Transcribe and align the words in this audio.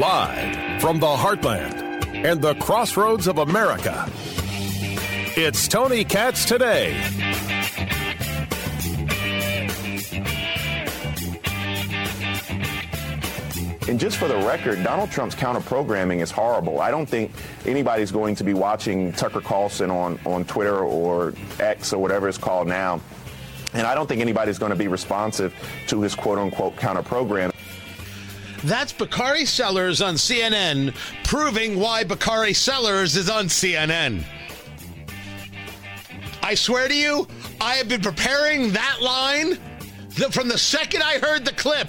Live 0.00 0.80
from 0.80 0.98
the 0.98 1.06
heartland 1.06 2.04
and 2.24 2.42
the 2.42 2.54
crossroads 2.56 3.28
of 3.28 3.38
America, 3.38 4.10
it's 5.36 5.68
Tony 5.68 6.02
Katz 6.02 6.44
today. 6.44 7.00
And 13.86 14.00
just 14.00 14.16
for 14.16 14.26
the 14.26 14.38
record, 14.38 14.82
Donald 14.82 15.12
Trump's 15.12 15.36
counter 15.36 15.60
programming 15.60 16.18
is 16.18 16.32
horrible. 16.32 16.80
I 16.80 16.90
don't 16.90 17.06
think 17.06 17.30
anybody's 17.64 18.10
going 18.10 18.34
to 18.34 18.42
be 18.42 18.52
watching 18.52 19.12
Tucker 19.12 19.40
Carlson 19.40 19.92
on, 19.92 20.18
on 20.26 20.44
Twitter 20.46 20.78
or 20.78 21.34
X 21.60 21.92
or 21.92 22.02
whatever 22.02 22.28
it's 22.28 22.36
called 22.36 22.66
now. 22.66 23.00
And 23.74 23.86
I 23.86 23.94
don't 23.94 24.06
think 24.06 24.20
anybody's 24.20 24.58
going 24.58 24.70
to 24.70 24.76
be 24.76 24.88
responsive 24.88 25.54
to 25.88 26.00
his 26.00 26.14
quote 26.14 26.38
unquote 26.38 26.76
counter 26.76 27.02
program. 27.02 27.52
That's 28.62 28.92
Bakari 28.92 29.44
Sellers 29.44 30.00
on 30.00 30.14
CNN 30.14 30.94
proving 31.24 31.78
why 31.78 32.04
Bakari 32.04 32.54
Sellers 32.54 33.14
is 33.16 33.28
on 33.28 33.46
CNN. 33.46 34.24
I 36.42 36.54
swear 36.54 36.88
to 36.88 36.94
you, 36.94 37.26
I 37.60 37.74
have 37.74 37.88
been 37.88 38.00
preparing 38.00 38.72
that 38.72 38.98
line 39.02 39.58
from 40.30 40.48
the 40.48 40.56
second 40.56 41.02
I 41.02 41.18
heard 41.18 41.44
the 41.44 41.52
clip 41.52 41.88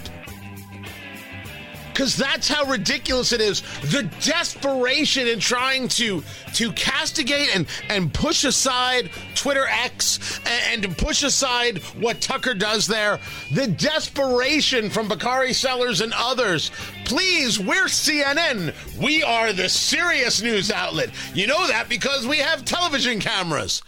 because 1.95 2.17
that's 2.17 2.49
how 2.49 2.65
ridiculous 2.65 3.31
it 3.31 3.39
is. 3.39 3.61
The 3.83 4.03
desperation 4.19 5.27
in 5.27 5.39
trying 5.39 5.87
to 5.89 6.23
to 6.55 6.71
castigate 6.73 7.55
and 7.55 7.65
and 7.89 8.13
push 8.13 8.43
aside 8.43 9.09
Twitter 9.33 9.65
X 9.65 10.41
and, 10.45 10.83
and 10.83 10.97
push 10.97 11.23
aside 11.23 11.77
what 11.99 12.19
Tucker 12.19 12.53
does 12.53 12.85
there. 12.85 13.19
The 13.53 13.67
desperation 13.67 14.89
from 14.89 15.07
Bakari 15.07 15.53
Sellers 15.53 16.01
and 16.01 16.13
others. 16.13 16.69
Please, 17.05 17.59
we're 17.59 17.85
CNN. 17.85 18.73
We 19.01 19.23
are 19.23 19.53
the 19.53 19.69
serious 19.69 20.41
news 20.41 20.71
outlet. 20.71 21.11
You 21.33 21.47
know 21.47 21.67
that 21.67 21.87
because 21.87 22.27
we 22.27 22.39
have 22.39 22.65
television 22.65 23.21
cameras. 23.21 23.81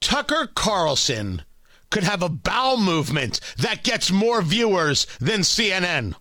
Tucker 0.00 0.48
Carlson 0.52 1.42
could 1.90 2.04
have 2.04 2.22
a 2.22 2.28
bowel 2.28 2.76
movement 2.76 3.40
that 3.58 3.82
gets 3.82 4.10
more 4.10 4.42
viewers 4.42 5.06
than 5.20 5.40
CNN. 5.40 6.14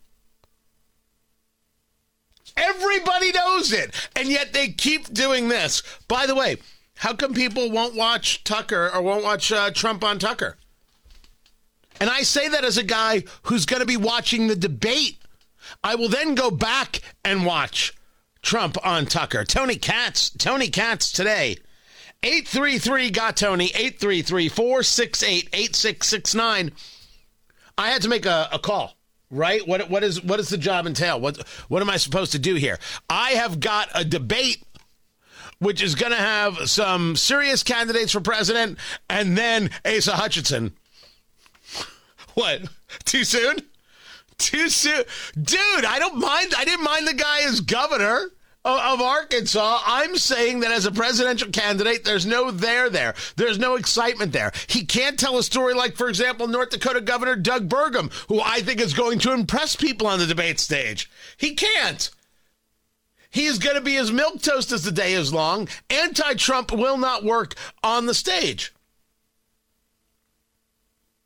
Everybody 2.57 3.31
knows 3.31 3.71
it, 3.73 3.93
and 4.15 4.29
yet 4.29 4.53
they 4.53 4.69
keep 4.69 5.13
doing 5.13 5.49
this. 5.49 5.83
By 6.07 6.25
the 6.25 6.35
way, 6.35 6.57
how 6.97 7.13
come 7.13 7.33
people 7.33 7.69
won't 7.71 7.95
watch 7.95 8.43
Tucker 8.43 8.89
or 8.93 9.01
won't 9.01 9.23
watch 9.23 9.51
uh, 9.51 9.71
Trump 9.71 10.03
on 10.03 10.19
Tucker? 10.19 10.57
And 11.99 12.09
I 12.09 12.21
say 12.21 12.47
that 12.47 12.63
as 12.63 12.77
a 12.77 12.83
guy 12.83 13.23
who's 13.43 13.65
going 13.65 13.79
to 13.81 13.85
be 13.85 13.97
watching 13.97 14.47
the 14.47 14.55
debate. 14.55 15.17
I 15.83 15.95
will 15.95 16.09
then 16.09 16.35
go 16.35 16.51
back 16.51 17.01
and 17.23 17.45
watch 17.45 17.93
Trump 18.41 18.77
on 18.85 19.05
Tucker. 19.05 19.43
Tony 19.43 19.75
Katz, 19.75 20.29
Tony 20.29 20.69
Katz 20.69 21.11
today. 21.11 21.57
833 22.23 23.11
got 23.11 23.37
Tony, 23.37 23.65
833 23.65 24.49
468 24.49 25.49
8669. 25.53 26.71
I 27.77 27.89
had 27.89 28.01
to 28.01 28.09
make 28.09 28.25
a, 28.25 28.49
a 28.51 28.59
call, 28.59 28.95
right? 29.35 29.65
What 29.67 29.89
what 29.89 30.03
is 30.03 30.23
what 30.23 30.37
does 30.37 30.49
the 30.49 30.57
job 30.57 30.87
entail? 30.87 31.19
What 31.19 31.47
what 31.67 31.81
am 31.81 31.89
I 31.89 31.97
supposed 31.97 32.31
to 32.31 32.39
do 32.39 32.55
here? 32.55 32.79
I 33.09 33.31
have 33.31 33.59
got 33.59 33.89
a 33.93 34.05
debate 34.05 34.63
which 35.59 35.81
is 35.81 35.95
going 35.95 36.11
to 36.11 36.17
have 36.17 36.69
some 36.69 37.15
serious 37.15 37.63
candidates 37.63 38.11
for 38.11 38.21
president 38.21 38.77
and 39.09 39.37
then 39.37 39.69
Asa 39.85 40.13
Hutchinson. 40.13 40.73
What? 42.33 42.63
Too 43.05 43.23
soon? 43.23 43.57
Too 44.37 44.67
soon? 44.67 45.03
Dude, 45.41 45.85
I 45.85 45.97
don't 45.97 46.19
mind. 46.19 46.53
I 46.57 46.65
didn't 46.65 46.83
mind 46.83 47.07
the 47.07 47.13
guy 47.13 47.43
as 47.43 47.61
governor 47.61 48.29
of 48.65 48.99
Arkansas, 48.99 49.79
I'm 49.85 50.17
saying 50.17 50.61
that 50.61 50.71
as 50.71 50.85
a 50.85 50.91
presidential 50.91 51.51
candidate, 51.51 52.03
there's 52.03 52.25
no 52.25 52.49
there 52.49 52.89
there. 52.89 53.13
There's 53.35 53.59
no 53.59 53.75
excitement 53.75 54.31
there. 54.31 54.51
He 54.67 54.85
can't 54.85 55.19
tell 55.19 55.37
a 55.37 55.43
story 55.43 55.73
like, 55.73 55.95
for 55.95 56.09
example, 56.09 56.47
North 56.47 56.71
Dakota 56.71 57.01
Governor 57.01 57.35
Doug 57.35 57.69
Burgum, 57.69 58.11
who 58.27 58.41
I 58.41 58.61
think 58.61 58.81
is 58.81 58.93
going 58.93 59.19
to 59.19 59.33
impress 59.33 59.75
people 59.75 60.07
on 60.07 60.19
the 60.19 60.25
debate 60.25 60.59
stage. 60.59 61.09
He 61.37 61.53
can't. 61.53 62.09
He 63.29 63.45
is 63.45 63.59
going 63.59 63.75
to 63.75 63.81
be 63.81 63.97
as 63.97 64.11
milk 64.11 64.41
toast 64.41 64.71
as 64.71 64.83
the 64.83 64.91
day 64.91 65.13
is 65.13 65.33
long. 65.33 65.67
Anti 65.89 66.35
Trump 66.35 66.71
will 66.71 66.97
not 66.97 67.23
work 67.23 67.53
on 67.83 68.05
the 68.05 68.13
stage. 68.13 68.73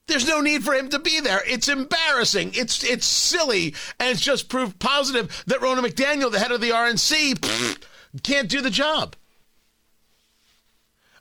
There's 0.10 0.28
no 0.28 0.42
need 0.42 0.64
for 0.64 0.74
him 0.74 0.90
to 0.90 1.00
be 1.00 1.20
there. 1.20 1.42
It's 1.46 1.68
embarrassing. 1.68 2.52
It's 2.56 2.84
it's 2.84 3.06
silly, 3.06 3.76
and 4.00 4.10
it's 4.10 4.22
just 4.22 4.50
proof 4.50 4.78
positive 4.80 5.44
that 5.48 5.60
Ronna 5.60 5.86
McDaniel, 5.86 6.32
the 6.32 6.40
head 6.40 6.52
of 6.52 6.62
the 6.62 6.72
RNC, 6.72 7.86
can't 8.24 8.50
do 8.50 8.62
the 8.62 8.70
job. 8.70 9.16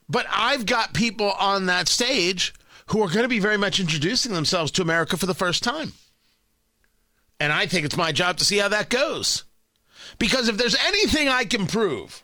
But 0.09 0.25
I've 0.29 0.65
got 0.65 0.93
people 0.93 1.31
on 1.31 1.67
that 1.67 1.87
stage 1.87 2.53
who 2.87 3.01
are 3.03 3.07
going 3.07 3.23
to 3.23 3.29
be 3.29 3.39
very 3.39 3.57
much 3.57 3.79
introducing 3.79 4.33
themselves 4.33 4.71
to 4.71 4.81
America 4.81 5.15
for 5.15 5.27
the 5.27 5.35
first 5.35 5.61
time. 5.63 5.93
And 7.39 7.53
I 7.53 7.67
think 7.67 7.85
it's 7.85 7.95
my 7.95 8.11
job 8.11 8.37
to 8.37 8.45
see 8.45 8.57
how 8.57 8.67
that 8.69 8.89
goes. 8.89 9.43
Because 10.17 10.49
if 10.49 10.57
there's 10.57 10.75
anything 10.75 11.29
I 11.29 11.45
can 11.45 11.67
prove, 11.67 12.23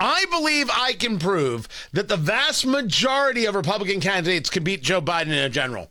I 0.00 0.24
believe 0.30 0.70
I 0.72 0.94
can 0.94 1.18
prove 1.18 1.68
that 1.92 2.08
the 2.08 2.16
vast 2.16 2.64
majority 2.64 3.44
of 3.44 3.54
Republican 3.54 4.00
candidates 4.00 4.48
can 4.48 4.64
beat 4.64 4.82
Joe 4.82 5.02
Biden 5.02 5.26
in 5.26 5.34
a 5.34 5.50
general. 5.50 5.90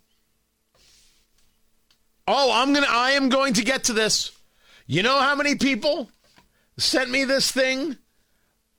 Oh, 2.27 2.51
I'm 2.51 2.73
going 2.73 2.85
to 2.85 2.91
I 2.91 3.11
am 3.11 3.29
going 3.29 3.53
to 3.53 3.63
get 3.63 3.83
to 3.85 3.93
this. 3.93 4.31
You 4.87 5.03
know 5.03 5.19
how 5.19 5.35
many 5.35 5.55
people 5.55 6.09
sent 6.77 7.11
me 7.11 7.23
this 7.23 7.51
thing 7.51 7.97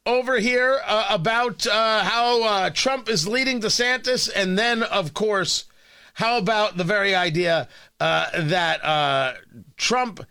over 0.05 0.39
here 0.41 0.81
uh, 0.85 1.07
about 1.11 1.65
uh, 1.67 2.03
how 2.03 2.43
uh, 2.43 2.71
Trump 2.71 3.09
is 3.09 3.29
leading 3.29 3.61
DeSantis 3.61 4.29
and 4.35 4.59
then 4.59 4.83
of 4.83 5.15
course 5.15 5.67
how 6.15 6.39
about 6.39 6.77
the 6.77 6.85
very 6.85 7.15
idea 7.15 7.69
uh, 8.01 8.27
that 8.35 8.85
uh, 8.85 9.35
Trump 9.77 10.25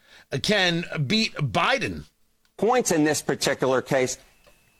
can 0.44 0.86
beat 1.08 1.34
Biden? 1.36 2.04
Points 2.58 2.92
in 2.92 3.06
this 3.06 3.22
particular 3.22 3.82
case 3.82 4.18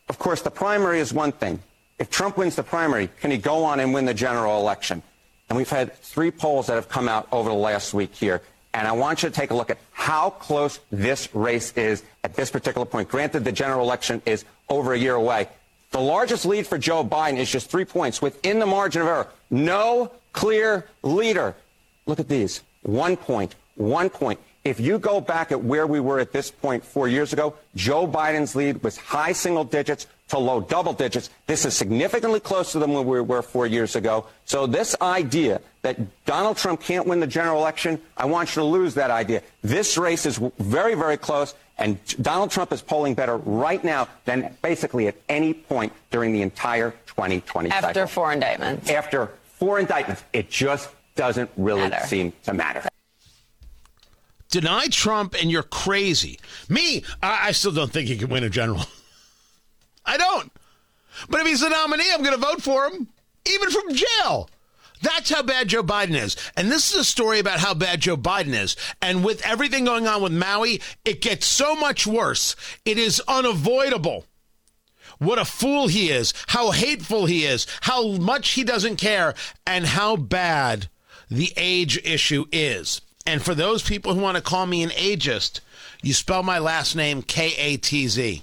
of 0.10 0.18
course, 0.18 0.42
the 0.42 0.52
primary 0.52 1.00
is 1.00 1.14
one 1.14 1.32
thing. 1.32 1.60
If 2.00 2.10
Trump 2.10 2.38
wins 2.38 2.56
the 2.56 2.64
primary, 2.64 3.10
can 3.22 3.32
he 3.32 3.38
go 3.38 3.64
on 3.64 3.80
and 3.80 3.94
win 3.94 4.06
the 4.06 4.14
general 4.14 4.60
election? 4.60 5.04
And 5.50 5.58
we've 5.58 5.70
had 5.70 5.94
three 5.98 6.32
polls 6.32 6.68
that 6.68 6.76
have 6.76 6.90
come 6.90 7.08
out 7.08 7.28
over 7.32 7.50
the 7.50 7.56
last 7.56 7.94
week 7.94 8.14
here. 8.14 8.42
And 8.74 8.88
I 8.88 8.92
want 8.92 9.24
you 9.24 9.30
to 9.30 9.36
take 9.36 9.52
a 9.52 9.56
look 9.56 9.70
at 9.70 9.78
how 9.92 10.30
close 10.30 10.80
this 10.92 11.34
race 11.34 11.74
is 11.76 12.04
at 12.24 12.36
this 12.36 12.52
particular 12.52 12.86
point. 12.86 13.10
Granted, 13.10 13.44
the 13.44 13.52
general 13.52 13.84
election 13.84 14.22
is 14.26 14.46
over 14.70 14.94
a 14.94 14.98
year 14.98 15.16
away. 15.16 15.48
The 15.92 16.00
largest 16.00 16.46
lead 16.46 16.68
for 16.68 16.78
Joe 16.78 17.04
Biden 17.04 17.38
is 17.38 17.50
just 17.50 17.70
three 17.70 17.86
points 17.86 18.22
within 18.22 18.60
the 18.60 18.68
margin 18.68 19.02
of 19.02 19.08
error. 19.08 19.28
No 19.50 20.12
clear 20.34 20.88
leader. 21.02 21.56
Look 22.06 22.20
at 22.20 22.28
these. 22.28 22.62
One 22.84 23.18
point, 23.18 23.56
one 23.76 24.10
point. 24.10 24.40
If 24.64 24.80
you 24.80 25.00
go 25.00 25.22
back 25.22 25.52
at 25.52 25.64
where 25.64 25.88
we 25.88 26.00
were 26.00 26.20
at 26.20 26.32
this 26.32 26.52
point 26.52 26.84
four 26.84 27.08
years 27.08 27.32
ago, 27.34 27.56
Joe 27.76 28.08
Biden's 28.08 28.56
lead 28.56 28.84
was 28.84 28.98
high 28.98 29.32
single 29.32 29.64
digits 29.64 30.06
to 30.30 30.38
low 30.38 30.62
double 30.62 30.94
digits. 30.94 31.30
This 31.48 31.66
is 31.66 31.74
significantly 31.76 32.40
closer 32.40 32.78
than 32.78 32.94
where 32.94 33.04
we 33.04 33.22
were 33.22 33.42
four 33.42 33.66
years 33.66 33.96
ago. 33.96 34.26
So 34.46 34.68
this 34.68 34.96
idea 35.02 35.62
that 35.82 35.98
Donald 36.26 36.58
Trump 36.58 36.82
can't 36.82 37.08
win 37.08 37.20
the 37.20 37.28
general 37.28 37.58
election, 37.60 38.02
I 38.18 38.26
want 38.26 38.50
you 38.56 38.62
to 38.62 38.66
lose 38.66 38.94
that 38.96 39.12
idea. 39.12 39.42
This 39.64 39.98
race 39.98 40.26
is 40.26 40.38
very, 40.60 40.94
very 40.94 41.18
close, 41.18 41.56
and 41.78 41.98
Donald 42.22 42.52
Trump 42.52 42.72
is 42.74 42.82
polling 42.82 43.16
better 43.16 43.38
right 43.38 43.84
now 43.84 44.08
than 44.26 44.56
basically 44.62 45.08
at 45.08 45.16
any 45.30 45.54
point 45.54 45.94
during 46.12 46.34
the 46.34 46.42
entire 46.42 46.92
2020 47.08 47.72
After 47.72 47.88
cycle. 47.94 48.08
four 48.08 48.34
indictments. 48.34 48.90
After 48.90 49.32
four 49.44 49.80
indictments. 49.80 50.24
It 50.34 50.50
just 50.50 50.90
doesn't 51.16 51.50
really 51.58 51.90
Matter. 51.90 52.06
seem 52.08 52.34
to 52.44 52.54
matter. 52.54 52.84
Deny 54.50 54.88
Trump 54.88 55.36
and 55.40 55.52
you're 55.52 55.64
crazy. 55.64 56.40
Me, 56.68 57.04
I, 57.22 57.50
I 57.50 57.52
still 57.52 57.72
don't 57.72 57.92
think 57.92 58.08
he 58.08 58.18
can 58.18 58.30
win 58.30 58.44
a 58.44 58.50
general. 58.50 58.86
I 60.06 60.18
don't. 60.18 60.52
But 61.30 61.42
if 61.42 61.48
he's 61.48 61.62
the 61.62 61.70
nominee, 61.70 62.12
I'm 62.12 62.24
going 62.24 62.40
to 62.40 62.46
vote 62.46 62.62
for 62.62 62.90
him, 62.90 63.08
even 63.46 63.70
from 63.70 63.94
jail. 63.94 64.50
That's 65.02 65.30
how 65.30 65.44
bad 65.44 65.70
Joe 65.70 65.84
Biden 65.84 66.16
is. 66.16 66.36
And 66.58 66.72
this 66.72 66.92
is 66.92 67.00
a 67.00 67.04
story 67.06 67.40
about 67.40 67.60
how 67.60 67.74
bad 67.74 68.02
Joe 68.02 68.18
Biden 68.18 68.54
is. 68.54 68.76
And 69.02 69.24
with 69.24 69.46
everything 69.46 69.86
going 69.86 70.08
on 70.08 70.22
with 70.22 70.34
Maui, 70.34 70.82
it 71.06 71.22
gets 71.22 71.46
so 71.46 71.76
much 71.76 72.06
worse. 72.06 72.56
It 72.86 72.98
is 72.98 73.22
unavoidable. 73.28 74.26
What 75.20 75.40
a 75.40 75.46
fool 75.46 75.88
he 75.88 76.10
is, 76.10 76.34
how 76.48 76.72
hateful 76.72 77.26
he 77.26 77.46
is, 77.46 77.68
how 77.82 78.14
much 78.14 78.52
he 78.52 78.64
doesn't 78.64 78.96
care, 78.96 79.36
and 79.68 79.86
how 79.86 80.16
bad 80.16 80.90
the 81.30 81.54
age 81.58 81.98
issue 82.06 82.46
is. 82.52 83.02
And 83.30 83.44
for 83.44 83.54
those 83.54 83.84
people 83.84 84.16
who 84.16 84.22
want 84.22 84.38
to 84.38 84.42
call 84.42 84.66
me 84.66 84.82
an 84.82 84.90
ageist, 84.90 85.60
you 86.02 86.16
spell 86.16 86.42
my 86.42 86.58
last 86.58 86.96
name 86.96 87.22
K 87.22 87.54
A 87.58 87.78
T 87.78 88.08
Z. 88.08 88.42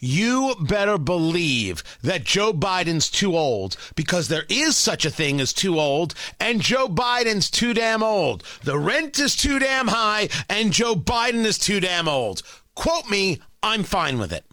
you 0.00 0.54
better 0.60 0.98
believe 0.98 1.82
that 2.02 2.24
Joe 2.24 2.52
Biden's 2.52 3.10
too 3.10 3.36
old 3.36 3.76
because 3.94 4.28
there 4.28 4.44
is 4.48 4.76
such 4.76 5.04
a 5.04 5.10
thing 5.10 5.40
as 5.40 5.52
too 5.52 5.78
old, 5.78 6.14
and 6.38 6.60
Joe 6.60 6.88
Biden's 6.88 7.50
too 7.50 7.74
damn 7.74 8.02
old. 8.02 8.44
The 8.62 8.78
rent 8.78 9.18
is 9.18 9.36
too 9.36 9.58
damn 9.58 9.88
high, 9.88 10.28
and 10.48 10.72
Joe 10.72 10.94
Biden 10.94 11.44
is 11.44 11.58
too 11.58 11.80
damn 11.80 12.08
old. 12.08 12.42
Quote 12.74 13.10
me, 13.10 13.40
I'm 13.62 13.82
fine 13.82 14.18
with 14.18 14.32
it. 14.32 14.44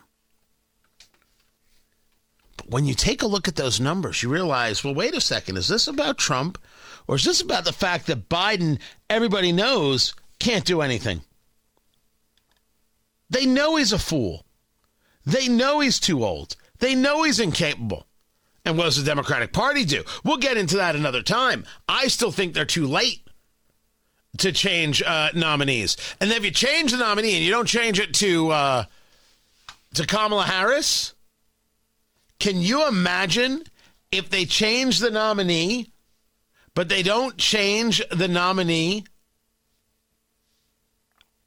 But 2.57 2.69
when 2.69 2.85
you 2.85 2.95
take 2.95 3.21
a 3.21 3.27
look 3.27 3.47
at 3.47 3.55
those 3.55 3.79
numbers, 3.79 4.23
you 4.23 4.29
realize, 4.29 4.83
well, 4.83 4.95
wait 4.95 5.13
a 5.13 5.21
second, 5.21 5.57
is 5.57 5.67
this 5.67 5.87
about 5.87 6.17
Trump? 6.17 6.57
Or 7.07 7.15
is 7.15 7.23
this 7.23 7.41
about 7.41 7.65
the 7.65 7.73
fact 7.73 8.07
that 8.07 8.29
Biden, 8.29 8.79
everybody 9.09 9.51
knows, 9.51 10.13
can't 10.39 10.65
do 10.65 10.81
anything? 10.81 11.21
They 13.29 13.45
know 13.45 13.75
he's 13.75 13.93
a 13.93 13.99
fool. 13.99 14.45
They 15.25 15.47
know 15.47 15.79
he's 15.79 15.99
too 15.99 16.23
old. 16.23 16.55
They 16.79 16.95
know 16.95 17.23
he's 17.23 17.39
incapable. 17.39 18.05
And 18.63 18.77
what 18.77 18.85
does 18.85 18.97
the 18.97 19.03
Democratic 19.03 19.53
Party 19.53 19.85
do? 19.85 20.03
We'll 20.23 20.37
get 20.37 20.57
into 20.57 20.77
that 20.77 20.95
another 20.95 21.21
time. 21.21 21.65
I 21.87 22.07
still 22.07 22.31
think 22.31 22.53
they're 22.53 22.65
too 22.65 22.87
late 22.87 23.21
to 24.37 24.51
change 24.51 25.01
uh, 25.03 25.29
nominees. 25.33 25.97
And 26.19 26.31
if 26.31 26.43
you 26.43 26.51
change 26.51 26.91
the 26.91 26.97
nominee 26.97 27.35
and 27.35 27.43
you 27.43 27.51
don't 27.51 27.67
change 27.67 27.99
it 27.99 28.13
to 28.15 28.49
uh, 28.51 28.83
to 29.93 30.05
Kamala 30.05 30.43
Harris, 30.43 31.13
can 32.39 32.61
you 32.61 32.87
imagine 32.87 33.63
if 34.11 34.29
they 34.29 34.45
change 34.45 34.99
the 34.99 35.11
nominee, 35.11 35.91
but 36.75 36.89
they 36.89 37.01
don't 37.01 37.37
change 37.37 38.03
the 38.11 38.27
nominee 38.27 39.05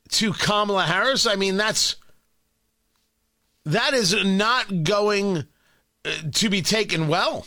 to 0.09 0.33
Kamala 0.33 0.83
Harris? 0.83 1.27
I 1.27 1.37
mean, 1.37 1.57
that's 1.57 1.97
that 3.65 3.95
is 3.95 4.25
not 4.25 4.83
going 4.83 5.45
uh, 6.05 6.11
to 6.33 6.49
be 6.49 6.63
taken 6.63 7.07
well. 7.07 7.47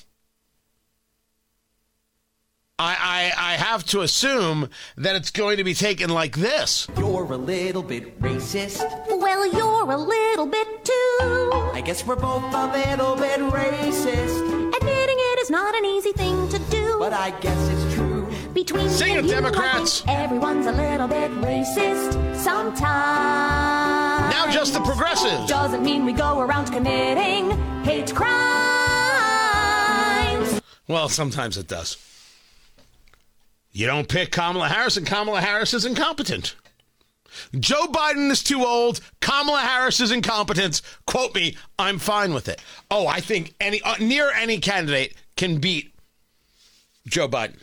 I, 2.78 3.31
I, 3.38 3.54
I 3.54 3.57
have 3.57 3.86
to 3.88 4.01
assume 4.01 4.69
that 4.98 5.16
it's 5.16 5.30
going 5.30 5.57
to 5.57 5.63
be 5.63 5.75
taken 5.75 6.10
like 6.10 6.36
this. 6.36 6.88
You're 6.98 7.31
a 7.31 7.38
little 7.38 7.84
bit 7.84 8.19
racist. 8.19 8.80
Well, 9.07 9.54
you're 9.54 9.92
a 9.92 9.98
little 9.98 10.48
bit 10.48 10.86
too. 10.86 11.19
I 11.74 11.84
guess 11.86 12.06
we're 12.06 12.16
both 12.16 12.54
a 12.54 12.72
little 12.72 13.16
bit 13.16 13.39
racist. 13.39 14.75
Admitting 14.75 15.18
it 15.18 15.39
is 15.42 15.51
not 15.51 15.75
an 15.75 15.86
easy 15.86 16.12
thing 16.13 16.50
to 16.50 16.60
do. 16.72 16.81
But 17.01 17.13
I 17.13 17.31
guess 17.39 17.57
it's 17.68 17.95
true. 17.95 18.30
Between 18.53 18.88
Sing 18.88 19.15
it, 19.15 19.18
and 19.18 19.27
you, 19.27 19.33
I 19.33 19.38
Democrats. 19.38 20.01
think 20.01 20.19
everyone's 20.19 20.68
a 20.68 20.71
little 20.71 21.07
bit 21.07 21.31
racist 21.42 22.36
sometimes. 22.36 24.31
Now, 24.31 24.48
just 24.51 24.75
the 24.75 24.81
progressives. 24.81 25.48
Doesn't 25.50 25.83
mean 25.83 26.06
we 26.06 26.13
go 26.13 26.42
around 26.42 26.68
committing 26.71 27.50
hate 27.83 28.13
crimes. 28.13 28.31
Well, 30.88 31.09
sometimes 31.09 31.57
it 31.57 31.68
does. 31.68 31.98
You 33.71 33.88
don't 33.88 34.07
pick 34.07 34.31
Kamala 34.31 34.68
Harris, 34.68 34.95
and 34.95 35.07
Kamala 35.07 35.42
Harris 35.42 35.74
is 35.74 35.86
incompetent. 35.86 36.53
Joe 37.59 37.88
Biden 37.88 38.30
is 38.30 38.44
too 38.44 38.63
old. 38.63 39.00
Kamala 39.21 39.62
Harris 39.62 40.01
is 40.01 40.12
incompetent. 40.12 40.83
Quote 41.07 41.33
me, 41.33 41.57
I'm 41.80 41.98
fine 41.98 42.31
with 42.31 42.48
it. 42.48 42.62
Oh, 42.92 43.07
I 43.07 43.21
think 43.21 43.56
any 43.59 43.81
uh, 43.81 43.95
near 44.00 44.30
any 44.30 44.59
candidate 44.59 45.15
can 45.36 45.57
beat 45.57 45.90
Joe 47.07 47.27
Biden. 47.27 47.62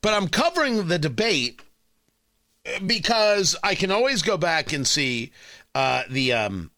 But 0.00 0.12
I'm 0.14 0.28
covering 0.28 0.88
the 0.88 0.98
debate 0.98 1.62
because 2.84 3.56
I 3.62 3.74
can 3.74 3.90
always 3.90 4.22
go 4.22 4.36
back 4.36 4.72
and 4.72 4.86
see 4.86 5.32
uh, 5.74 6.02
the 6.10 6.32
um, 6.34 6.70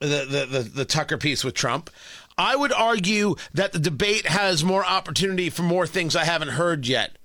the, 0.00 0.26
the, 0.28 0.46
the, 0.46 0.68
the 0.68 0.84
Tucker 0.84 1.16
piece 1.16 1.44
with 1.44 1.54
Trump. 1.54 1.90
I 2.36 2.56
would 2.56 2.72
argue 2.72 3.36
that 3.52 3.72
the 3.72 3.78
debate 3.78 4.26
has 4.26 4.64
more 4.64 4.84
opportunity 4.84 5.50
for 5.50 5.62
more 5.62 5.86
things 5.86 6.16
I 6.16 6.24
haven't 6.24 6.48
heard 6.48 6.86
yet. 6.86 7.16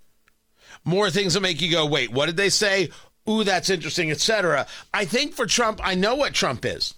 More 0.86 1.10
things 1.10 1.34
that 1.34 1.42
make 1.42 1.62
you 1.62 1.72
go, 1.72 1.86
wait, 1.86 2.12
what 2.12 2.28
did 2.28 2.38
they 2.38 2.50
say? 2.50 2.90
Ooh, 3.28 3.44
that's 3.44 3.70
interesting, 3.70 4.12
etc. 4.12 4.66
I 4.94 5.06
think 5.06 5.34
for 5.34 5.46
Trump, 5.46 5.82
I 5.84 5.96
know 5.96 6.16
what 6.16 6.34
Trump 6.34 6.66
is. 6.66 6.94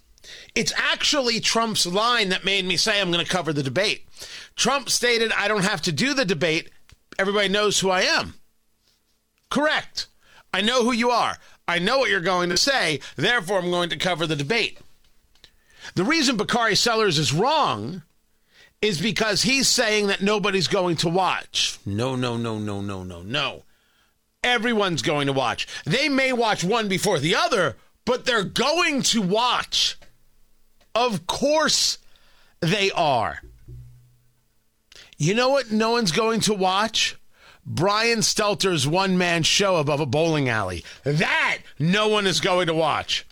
It's 0.55 0.73
actually 0.75 1.39
Trump's 1.39 1.85
line 1.85 2.29
that 2.29 2.45
made 2.45 2.65
me 2.65 2.77
say 2.77 2.99
I'm 2.99 3.11
going 3.11 3.23
to 3.23 3.31
cover 3.31 3.53
the 3.53 3.63
debate. 3.63 4.05
Trump 4.55 4.89
stated, 4.89 5.31
I 5.33 5.47
don't 5.47 5.63
have 5.63 5.81
to 5.83 5.91
do 5.91 6.13
the 6.13 6.25
debate. 6.25 6.69
Everybody 7.17 7.49
knows 7.49 7.79
who 7.79 7.89
I 7.89 8.01
am. 8.01 8.35
Correct. 9.49 10.07
I 10.53 10.61
know 10.61 10.83
who 10.83 10.91
you 10.91 11.09
are. 11.09 11.37
I 11.67 11.79
know 11.79 11.99
what 11.99 12.09
you're 12.09 12.19
going 12.19 12.49
to 12.49 12.57
say. 12.57 12.99
Therefore, 13.15 13.59
I'm 13.59 13.71
going 13.71 13.89
to 13.89 13.97
cover 13.97 14.27
the 14.27 14.35
debate. 14.35 14.79
The 15.95 16.03
reason 16.03 16.37
Bakari 16.37 16.75
Sellers 16.75 17.17
is 17.17 17.33
wrong 17.33 18.03
is 18.81 18.99
because 18.99 19.43
he's 19.43 19.67
saying 19.67 20.07
that 20.07 20.21
nobody's 20.21 20.67
going 20.67 20.95
to 20.97 21.09
watch. 21.09 21.79
No, 21.85 22.15
no, 22.15 22.37
no, 22.37 22.57
no, 22.57 22.81
no, 22.81 23.03
no, 23.03 23.21
no. 23.21 23.63
Everyone's 24.43 25.03
going 25.03 25.27
to 25.27 25.33
watch. 25.33 25.67
They 25.85 26.09
may 26.09 26.33
watch 26.33 26.63
one 26.63 26.87
before 26.87 27.19
the 27.19 27.35
other, 27.35 27.77
but 28.05 28.25
they're 28.25 28.43
going 28.43 29.03
to 29.03 29.21
watch. 29.21 29.97
Of 30.93 31.27
course 31.27 31.97
they 32.59 32.91
are. 32.91 33.41
You 35.17 35.35
know 35.35 35.49
what 35.49 35.71
no 35.71 35.91
one's 35.91 36.11
going 36.11 36.39
to 36.41 36.53
watch? 36.53 37.17
Brian 37.65 38.19
Stelter's 38.19 38.87
one 38.87 39.17
man 39.17 39.43
show 39.43 39.77
above 39.77 39.99
a 39.99 40.05
bowling 40.05 40.49
alley. 40.49 40.83
That 41.03 41.59
no 41.77 42.07
one 42.07 42.25
is 42.25 42.39
going 42.39 42.67
to 42.67 42.73
watch. 42.73 43.25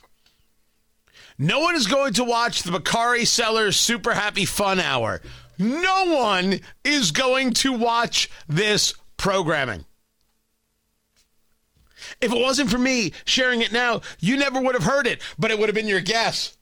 No 1.38 1.59
one 1.61 1.75
is 1.75 1.88
going 1.88 2.13
to 2.13 2.23
watch 2.23 2.63
the 2.63 2.71
Bakari 2.71 3.25
Sellers 3.25 3.77
Super 3.77 4.13
Happy 4.13 4.45
Fun 4.45 4.79
Hour. 4.79 5.21
No 5.57 6.15
one 6.15 6.59
is 6.83 7.11
going 7.11 7.53
to 7.56 7.73
watch 7.73 8.29
this 8.47 8.94
programming. 9.17 9.85
If 12.21 12.31
it 12.31 12.39
wasn't 12.39 12.69
for 12.69 12.77
me 12.77 13.13
sharing 13.25 13.61
it 13.61 13.71
now, 13.71 14.01
you 14.19 14.38
never 14.38 14.61
would 14.61 14.75
have 14.75 14.83
heard 14.83 15.07
it, 15.07 15.21
but 15.38 15.51
it 15.51 15.59
would 15.59 15.69
have 15.69 15.75
been 15.75 15.88
your 15.88 16.01
guess. 16.01 16.57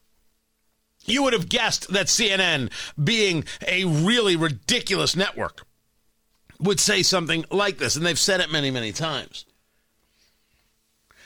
You 1.08 1.22
would 1.22 1.32
have 1.32 1.48
guessed 1.48 1.92
that 1.92 2.06
CNN, 2.06 2.70
being 3.02 3.44
a 3.66 3.84
really 3.84 4.36
ridiculous 4.36 5.16
network, 5.16 5.66
would 6.60 6.78
say 6.78 7.02
something 7.02 7.44
like 7.50 7.78
this, 7.78 7.96
and 7.96 8.04
they've 8.04 8.18
said 8.18 8.40
it 8.40 8.52
many, 8.52 8.70
many 8.70 8.92
times. 8.92 9.46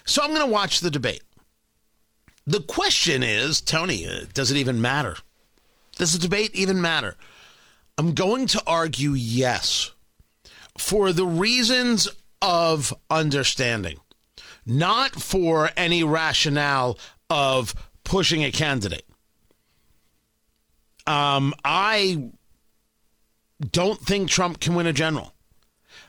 So 0.05 0.23
I'm 0.23 0.31
going 0.31 0.47
to 0.47 0.53
watch 0.53 0.81
the 0.81 0.91
debate. 0.91 1.23
The 2.47 2.61
question 2.61 3.23
is, 3.23 3.61
Tony, 3.61 4.07
uh, 4.07 4.27
does 4.33 4.51
it 4.51 4.57
even 4.57 4.81
matter? 4.81 5.17
Does 5.97 6.13
the 6.13 6.19
debate 6.19 6.55
even 6.55 6.81
matter? 6.81 7.17
I'm 7.99 8.15
going 8.15 8.47
to 8.49 8.63
argue 8.67 9.13
yes, 9.13 9.93
for 10.79 11.13
the 11.13 11.27
reasons 11.27 12.09
of 12.41 12.95
understanding, 13.11 13.99
not 14.65 15.13
for 15.13 15.71
any 15.77 16.03
rationale 16.03 16.99
of 17.29 17.75
pushing 18.05 18.43
a 18.45 18.51
candidate. 18.51 19.07
Um, 21.07 21.55
I 21.65 22.31
don't 23.71 24.01
think 24.01 24.29
Trump 24.29 24.61
can 24.61 24.75
win 24.75 24.87
a 24.87 24.93
general. 24.93 25.35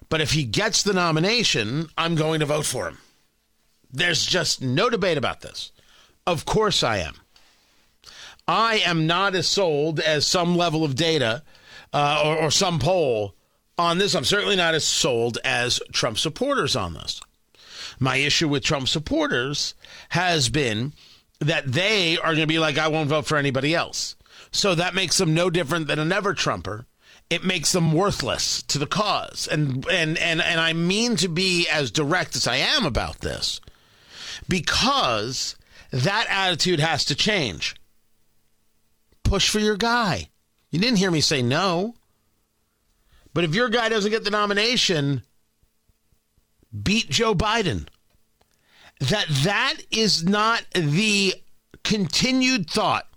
But 0.09 0.21
if 0.21 0.31
he 0.31 0.43
gets 0.43 0.83
the 0.83 0.93
nomination, 0.93 1.87
I'm 1.97 2.15
going 2.15 2.39
to 2.39 2.45
vote 2.45 2.65
for 2.65 2.87
him. 2.87 2.97
There's 3.91 4.25
just 4.25 4.61
no 4.61 4.89
debate 4.89 5.17
about 5.17 5.41
this. 5.41 5.71
Of 6.25 6.45
course 6.45 6.83
I 6.83 6.97
am. 6.97 7.15
I 8.47 8.81
am 8.85 9.07
not 9.07 9.35
as 9.35 9.47
sold 9.47 9.99
as 9.99 10.27
some 10.27 10.57
level 10.57 10.83
of 10.83 10.95
data 10.95 11.43
uh, 11.93 12.21
or, 12.25 12.37
or 12.37 12.51
some 12.51 12.79
poll 12.79 13.35
on 13.77 13.97
this. 13.97 14.15
I'm 14.15 14.25
certainly 14.25 14.55
not 14.55 14.75
as 14.75 14.83
sold 14.83 15.37
as 15.43 15.79
Trump 15.91 16.17
supporters 16.17 16.75
on 16.75 16.93
this. 16.93 17.21
My 17.99 18.17
issue 18.17 18.49
with 18.49 18.63
Trump 18.63 18.89
supporters 18.89 19.75
has 20.09 20.49
been 20.49 20.93
that 21.39 21.71
they 21.71 22.17
are 22.17 22.31
going 22.33 22.39
to 22.39 22.47
be 22.47 22.59
like, 22.59 22.77
I 22.77 22.87
won't 22.87 23.09
vote 23.09 23.25
for 23.25 23.37
anybody 23.37 23.73
else. 23.75 24.15
So 24.53 24.75
that 24.75 24.93
makes 24.93 25.17
them 25.17 25.33
no 25.33 25.49
different 25.49 25.87
than 25.87 25.99
a 25.99 26.05
never 26.05 26.33
Trumper. 26.33 26.85
It 27.29 27.43
makes 27.43 27.71
them 27.71 27.91
worthless 27.91 28.61
to 28.63 28.77
the 28.77 28.85
cause. 28.85 29.47
And, 29.51 29.85
and, 29.87 30.17
and, 30.19 30.41
and 30.41 30.59
I 30.59 30.73
mean 30.73 31.15
to 31.17 31.27
be 31.27 31.67
as 31.67 31.89
direct 31.89 32.35
as 32.35 32.47
I 32.47 32.57
am 32.57 32.85
about 32.85 33.19
this 33.19 33.59
because 34.47 35.55
that 35.91 36.27
attitude 36.29 36.79
has 36.79 37.03
to 37.05 37.15
change. 37.15 37.75
Push 39.23 39.49
for 39.49 39.59
your 39.59 39.75
guy. 39.75 40.29
You 40.69 40.79
didn't 40.79 40.99
hear 40.99 41.11
me 41.11 41.21
say 41.21 41.41
no. 41.41 41.95
But 43.33 43.43
if 43.43 43.55
your 43.55 43.69
guy 43.69 43.89
doesn't 43.89 44.11
get 44.11 44.23
the 44.23 44.29
nomination, 44.29 45.23
beat 46.83 47.09
Joe 47.09 47.33
Biden. 47.33 47.87
That 48.99 49.25
that 49.27 49.77
is 49.89 50.23
not 50.23 50.63
the 50.75 51.33
continued 51.83 52.69
thought 52.69 53.07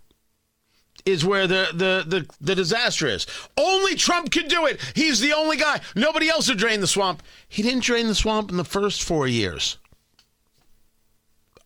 is 1.06 1.25
where 1.25 1.46
the, 1.46 1.68
the, 1.72 2.04
the, 2.06 2.26
the 2.40 2.54
disaster 2.54 3.06
is. 3.06 3.26
Only 3.56 3.94
Trump 3.94 4.32
can 4.32 4.48
do 4.48 4.66
it. 4.66 4.80
He's 4.94 5.20
the 5.20 5.32
only 5.32 5.56
guy. 5.56 5.80
Nobody 5.94 6.28
else 6.28 6.48
would 6.48 6.58
drain 6.58 6.80
the 6.80 6.86
swamp. 6.86 7.22
He 7.48 7.62
didn't 7.62 7.84
drain 7.84 8.08
the 8.08 8.14
swamp 8.14 8.50
in 8.50 8.56
the 8.56 8.64
first 8.64 9.02
four 9.04 9.28
years. 9.28 9.78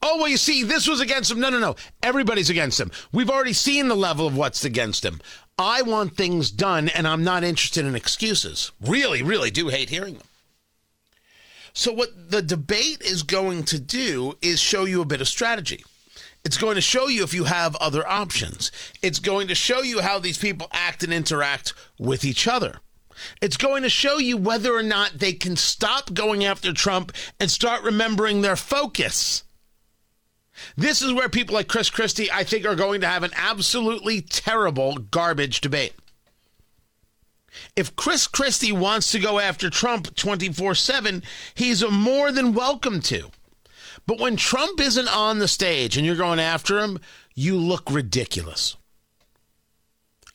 Oh, 0.02 0.18
well, 0.18 0.28
you 0.28 0.36
see, 0.36 0.62
this 0.62 0.88
was 0.88 1.00
against 1.00 1.30
him. 1.30 1.40
No, 1.40 1.50
no, 1.50 1.58
no. 1.58 1.76
Everybody's 2.02 2.48
against 2.50 2.80
him. 2.80 2.90
We've 3.12 3.28
already 3.28 3.52
seen 3.52 3.88
the 3.88 3.96
level 3.96 4.26
of 4.26 4.36
what's 4.36 4.64
against 4.64 5.04
him. 5.04 5.20
I 5.58 5.82
want 5.82 6.16
things 6.16 6.50
done, 6.50 6.88
and 6.88 7.06
I'm 7.06 7.22
not 7.22 7.44
interested 7.44 7.84
in 7.84 7.94
excuses. 7.94 8.72
Really, 8.80 9.22
really 9.22 9.50
do 9.50 9.68
hate 9.68 9.90
hearing 9.90 10.14
them. 10.14 10.26
So, 11.74 11.92
what 11.92 12.30
the 12.30 12.40
debate 12.42 13.02
is 13.02 13.22
going 13.22 13.64
to 13.64 13.78
do 13.78 14.38
is 14.40 14.58
show 14.58 14.86
you 14.86 15.02
a 15.02 15.04
bit 15.04 15.20
of 15.20 15.28
strategy. 15.28 15.84
It's 16.44 16.56
going 16.56 16.76
to 16.76 16.80
show 16.80 17.08
you 17.08 17.22
if 17.22 17.34
you 17.34 17.44
have 17.44 17.76
other 17.76 18.06
options. 18.06 18.72
It's 19.02 19.18
going 19.18 19.48
to 19.48 19.54
show 19.54 19.82
you 19.82 20.00
how 20.00 20.18
these 20.18 20.38
people 20.38 20.68
act 20.72 21.02
and 21.02 21.12
interact 21.12 21.74
with 21.98 22.24
each 22.24 22.48
other. 22.48 22.80
It's 23.42 23.58
going 23.58 23.82
to 23.82 23.90
show 23.90 24.18
you 24.18 24.36
whether 24.36 24.74
or 24.74 24.82
not 24.82 25.18
they 25.18 25.34
can 25.34 25.56
stop 25.56 26.14
going 26.14 26.44
after 26.44 26.72
Trump 26.72 27.12
and 27.38 27.50
start 27.50 27.82
remembering 27.82 28.40
their 28.40 28.56
focus. 28.56 29.44
This 30.76 31.02
is 31.02 31.12
where 31.12 31.28
people 31.28 31.54
like 31.54 31.68
Chris 31.68 31.90
Christie, 31.90 32.30
I 32.32 32.44
think, 32.44 32.66
are 32.66 32.74
going 32.74 33.00
to 33.02 33.06
have 33.06 33.22
an 33.22 33.32
absolutely 33.34 34.20
terrible 34.22 34.96
garbage 34.96 35.60
debate. 35.60 35.94
If 37.76 37.96
Chris 37.96 38.26
Christie 38.26 38.72
wants 38.72 39.10
to 39.12 39.18
go 39.18 39.38
after 39.38 39.70
Trump 39.70 40.14
24 40.14 40.74
7, 40.74 41.22
he's 41.54 41.88
more 41.88 42.30
than 42.32 42.54
welcome 42.54 43.00
to. 43.02 43.30
But 44.06 44.20
when 44.20 44.36
Trump 44.36 44.80
isn't 44.80 45.08
on 45.08 45.38
the 45.38 45.48
stage 45.48 45.96
and 45.96 46.06
you're 46.06 46.16
going 46.16 46.40
after 46.40 46.78
him, 46.78 46.98
you 47.34 47.56
look 47.56 47.90
ridiculous. 47.90 48.76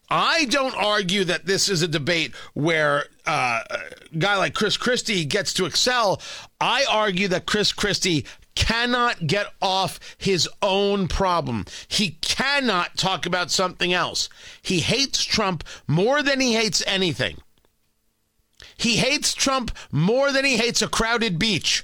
I 0.09 0.45
don't 0.45 0.75
argue 0.75 1.23
that 1.23 1.45
this 1.45 1.67
is 1.67 1.81
a 1.81 1.87
debate 1.87 2.33
where 2.53 3.05
uh, 3.25 3.61
a 3.69 4.17
guy 4.17 4.37
like 4.37 4.53
Chris 4.53 4.77
Christie 4.77 5.25
gets 5.25 5.53
to 5.53 5.65
excel. 5.65 6.21
I 6.61 6.85
argue 6.89 7.27
that 7.29 7.47
Chris 7.47 7.71
Christie 7.73 8.25
cannot 8.55 9.27
get 9.27 9.47
off 9.61 9.99
his 10.17 10.47
own 10.61 11.07
problem. 11.07 11.65
He 11.87 12.11
cannot 12.21 12.97
talk 12.97 13.25
about 13.25 13.51
something 13.51 13.93
else. 13.93 14.29
He 14.61 14.79
hates 14.79 15.23
Trump 15.23 15.63
more 15.87 16.23
than 16.23 16.39
he 16.39 16.53
hates 16.53 16.83
anything. 16.87 17.37
He 18.77 18.97
hates 18.97 19.33
Trump 19.33 19.71
more 19.91 20.31
than 20.31 20.45
he 20.45 20.57
hates 20.57 20.81
a 20.81 20.87
crowded 20.87 21.39
beach. 21.39 21.83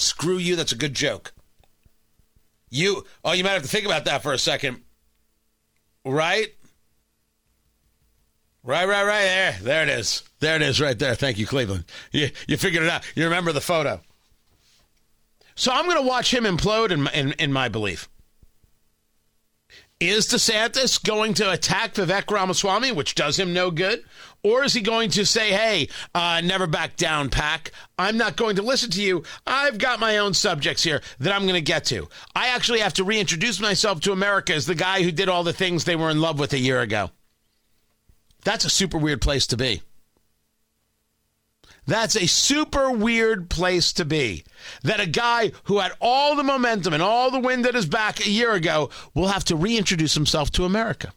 Screw 0.00 0.38
you, 0.38 0.56
that's 0.56 0.72
a 0.72 0.76
good 0.76 0.94
joke. 0.94 1.32
You, 2.70 3.04
oh, 3.24 3.32
you 3.32 3.44
might 3.44 3.50
have 3.50 3.62
to 3.62 3.68
think 3.68 3.84
about 3.84 4.04
that 4.06 4.22
for 4.22 4.32
a 4.32 4.38
second. 4.38 4.82
Right? 6.04 6.48
Right, 8.62 8.86
right, 8.86 9.04
right 9.04 9.22
there. 9.22 9.58
There 9.60 9.82
it 9.82 9.88
is. 9.88 10.22
There 10.40 10.56
it 10.56 10.62
is 10.62 10.80
right 10.80 10.98
there. 10.98 11.14
Thank 11.14 11.38
you, 11.38 11.46
Cleveland. 11.46 11.84
You, 12.12 12.30
you 12.46 12.56
figured 12.56 12.84
it 12.84 12.90
out. 12.90 13.04
You 13.14 13.24
remember 13.24 13.52
the 13.52 13.60
photo. 13.60 14.00
So 15.54 15.72
I'm 15.72 15.84
going 15.84 15.96
to 15.96 16.08
watch 16.08 16.32
him 16.32 16.44
implode 16.44 16.90
in 16.90 17.06
in, 17.08 17.32
in 17.32 17.52
my 17.52 17.68
belief. 17.68 18.08
Is 19.98 20.26
DeSantis 20.28 21.02
going 21.02 21.34
to 21.34 21.50
attack 21.50 21.92
Vivek 21.92 22.30
Ramaswamy, 22.30 22.92
which 22.92 23.14
does 23.14 23.38
him 23.38 23.52
no 23.52 23.70
good? 23.70 24.02
Or 24.42 24.64
is 24.64 24.72
he 24.72 24.80
going 24.80 25.10
to 25.10 25.26
say, 25.26 25.50
hey, 25.50 25.88
uh, 26.14 26.40
never 26.42 26.66
back 26.66 26.96
down, 26.96 27.28
PAC? 27.28 27.72
I'm 27.98 28.16
not 28.16 28.36
going 28.36 28.56
to 28.56 28.62
listen 28.62 28.90
to 28.92 29.02
you. 29.02 29.22
I've 29.46 29.78
got 29.78 30.00
my 30.00 30.18
own 30.18 30.32
subjects 30.32 30.82
here 30.82 31.02
that 31.18 31.34
I'm 31.34 31.42
going 31.42 31.54
to 31.54 31.60
get 31.60 31.84
to. 31.86 32.08
I 32.34 32.48
actually 32.48 32.80
have 32.80 32.94
to 32.94 33.04
reintroduce 33.04 33.60
myself 33.60 34.00
to 34.00 34.12
America 34.12 34.54
as 34.54 34.64
the 34.64 34.74
guy 34.74 35.02
who 35.02 35.12
did 35.12 35.28
all 35.28 35.44
the 35.44 35.52
things 35.52 35.84
they 35.84 35.96
were 35.96 36.10
in 36.10 36.20
love 36.20 36.38
with 36.38 36.54
a 36.54 36.58
year 36.58 36.80
ago. 36.80 37.10
That's 38.44 38.64
a 38.64 38.70
super 38.70 38.96
weird 38.96 39.20
place 39.20 39.46
to 39.48 39.56
be. 39.56 39.82
That's 41.86 42.16
a 42.16 42.28
super 42.28 42.90
weird 42.90 43.50
place 43.50 43.92
to 43.94 44.04
be. 44.04 44.44
That 44.84 45.00
a 45.00 45.06
guy 45.06 45.52
who 45.64 45.80
had 45.80 45.92
all 46.00 46.36
the 46.36 46.44
momentum 46.44 46.94
and 46.94 47.02
all 47.02 47.30
the 47.30 47.40
wind 47.40 47.66
at 47.66 47.74
his 47.74 47.86
back 47.86 48.20
a 48.20 48.30
year 48.30 48.52
ago 48.52 48.90
will 49.14 49.28
have 49.28 49.44
to 49.46 49.56
reintroduce 49.56 50.14
himself 50.14 50.50
to 50.52 50.64
America. 50.64 51.12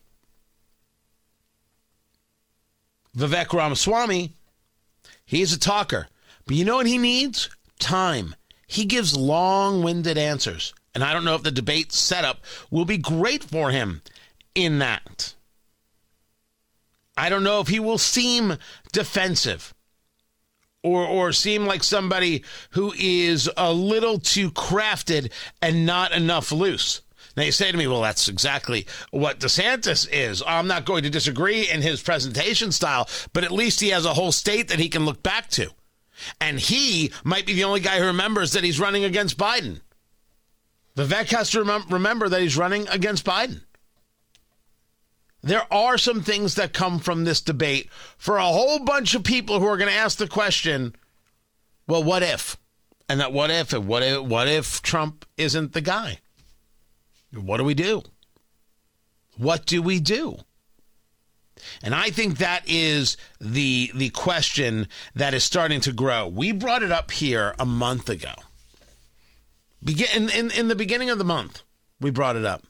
Vivek 3.17 3.53
Ramaswamy, 3.53 4.34
he's 5.25 5.53
a 5.53 5.60
talker. 5.60 6.08
But 6.46 6.55
you 6.55 6.65
know 6.65 6.75
what 6.75 6.88
he 6.88 6.98
needs? 6.98 7.50
Time. 7.79 8.36
He 8.67 8.86
gives 8.86 9.15
long 9.15 9.84
winded 9.84 10.17
answers. 10.17 10.74
And 10.96 11.03
I 11.03 11.13
don't 11.13 11.25
know 11.25 11.36
if 11.36 11.43
the 11.43 11.51
debate 11.51 11.91
setup 11.91 12.39
will 12.70 12.86
be 12.86 12.98
great 12.98 13.43
for 13.43 13.72
him 13.72 14.01
in 14.55 14.79
that. 14.79 15.34
I 17.15 17.29
don't 17.29 17.43
know 17.43 17.60
if 17.60 17.67
he 17.67 17.79
will 17.79 17.98
seem 17.98 18.58
defensive 18.91 19.74
or 20.82 21.05
or 21.05 21.32
seem 21.32 21.65
like 21.65 21.84
somebody 21.84 22.43
who 22.72 22.93
is 22.98 23.50
a 23.55 23.72
little 23.72 24.20
too 24.20 24.51
crafted 24.51 25.32
and 25.62 25.86
not 25.86 26.12
enough 26.12 26.51
loose. 26.51 27.01
Now 27.36 27.44
you 27.44 27.52
say 27.52 27.72
to 27.72 27.78
me, 27.78 27.88
well, 27.88 28.02
that's 28.02 28.28
exactly 28.28 28.86
what 29.12 29.40
DeSantis 29.40 30.08
is. 30.12 30.44
I'm 30.46 30.68
not 30.68 30.86
going 30.86 31.04
to 31.04 31.10
disagree 31.10 31.70
in 31.70 31.82
his 31.82 32.02
presentation 32.02 32.72
style, 32.72 33.10
but 33.34 33.44
at 33.44 33.52
least 33.52 33.82
he 33.82 33.90
has 33.90 34.06
a 34.06 34.13
whole 34.13 34.32
state 34.32 34.68
that 34.68 34.80
he 34.80 34.90
can 34.90 35.06
look 35.06 35.24
back 35.24 35.50
to. 35.52 35.70
And 36.40 36.60
he 36.60 37.12
might 37.24 37.46
be 37.46 37.54
the 37.54 37.63
only 37.63 37.80
guy 37.80 38.00
who 38.00 38.06
remembers 38.06 38.52
that 38.52 38.63
he's 38.63 38.80
running 38.80 39.04
against 39.04 39.38
Biden. 39.38 39.82
Vivek 40.96 41.32
has 41.32 41.50
to 41.52 41.63
remem- 41.63 41.92
remember 41.92 42.30
that 42.30 42.42
he's 42.42 42.58
running 42.58 42.88
against 42.88 43.25
Biden. 43.25 43.62
There 45.42 45.66
are 45.74 45.98
some 45.98 46.22
things 46.22 46.56
that 46.56 46.72
come 46.72 47.00
from 47.00 47.24
this 47.24 47.42
debate 47.42 47.90
for 48.18 48.38
a 48.38 48.46
whole 48.46 48.80
bunch 48.80 49.16
of 49.16 49.24
people 49.24 49.60
who 49.60 49.66
are 49.66 49.78
going 49.78 49.90
to 49.90 49.98
ask 49.98 50.18
the 50.18 50.28
question, 50.28 50.96
well, 51.88 52.04
what 52.04 52.24
if? 52.24 52.58
And 53.10 53.20
that 53.20 53.34
what 53.34 53.50
if, 53.50 53.74
what 53.74 54.04
if, 54.04 54.22
what 54.22 54.48
if 54.48 54.82
Trump 54.82 55.25
isn't 55.36 55.74
the 55.74 55.82
guy? 55.82 56.20
What 57.34 57.58
do 57.58 57.63
we 57.63 57.74
do? 57.74 58.04
What 59.38 59.66
do 59.66 59.82
we 59.82 60.00
do? 60.00 60.38
And 61.82 61.94
I 61.94 62.10
think 62.10 62.38
that 62.38 62.63
is 62.68 63.16
the 63.40 63.92
the 63.94 64.10
question 64.10 64.88
that 65.16 65.34
is 65.34 65.44
starting 65.44 65.82
to 65.82 65.94
grow. 65.94 66.28
We 66.28 66.52
brought 66.52 66.84
it 66.84 66.92
up 66.92 67.12
here 67.12 67.56
a 67.60 67.66
month 67.66 68.10
ago. 68.10 68.34
Begin 69.84 70.08
in, 70.24 70.30
in, 70.30 70.52
in 70.52 70.68
the 70.68 70.75
beginning 70.75 71.10
of 71.10 71.18
the 71.18 71.24
month, 71.24 71.63
we 72.00 72.10
brought 72.10 72.36
it 72.36 72.46
up. 72.46 72.63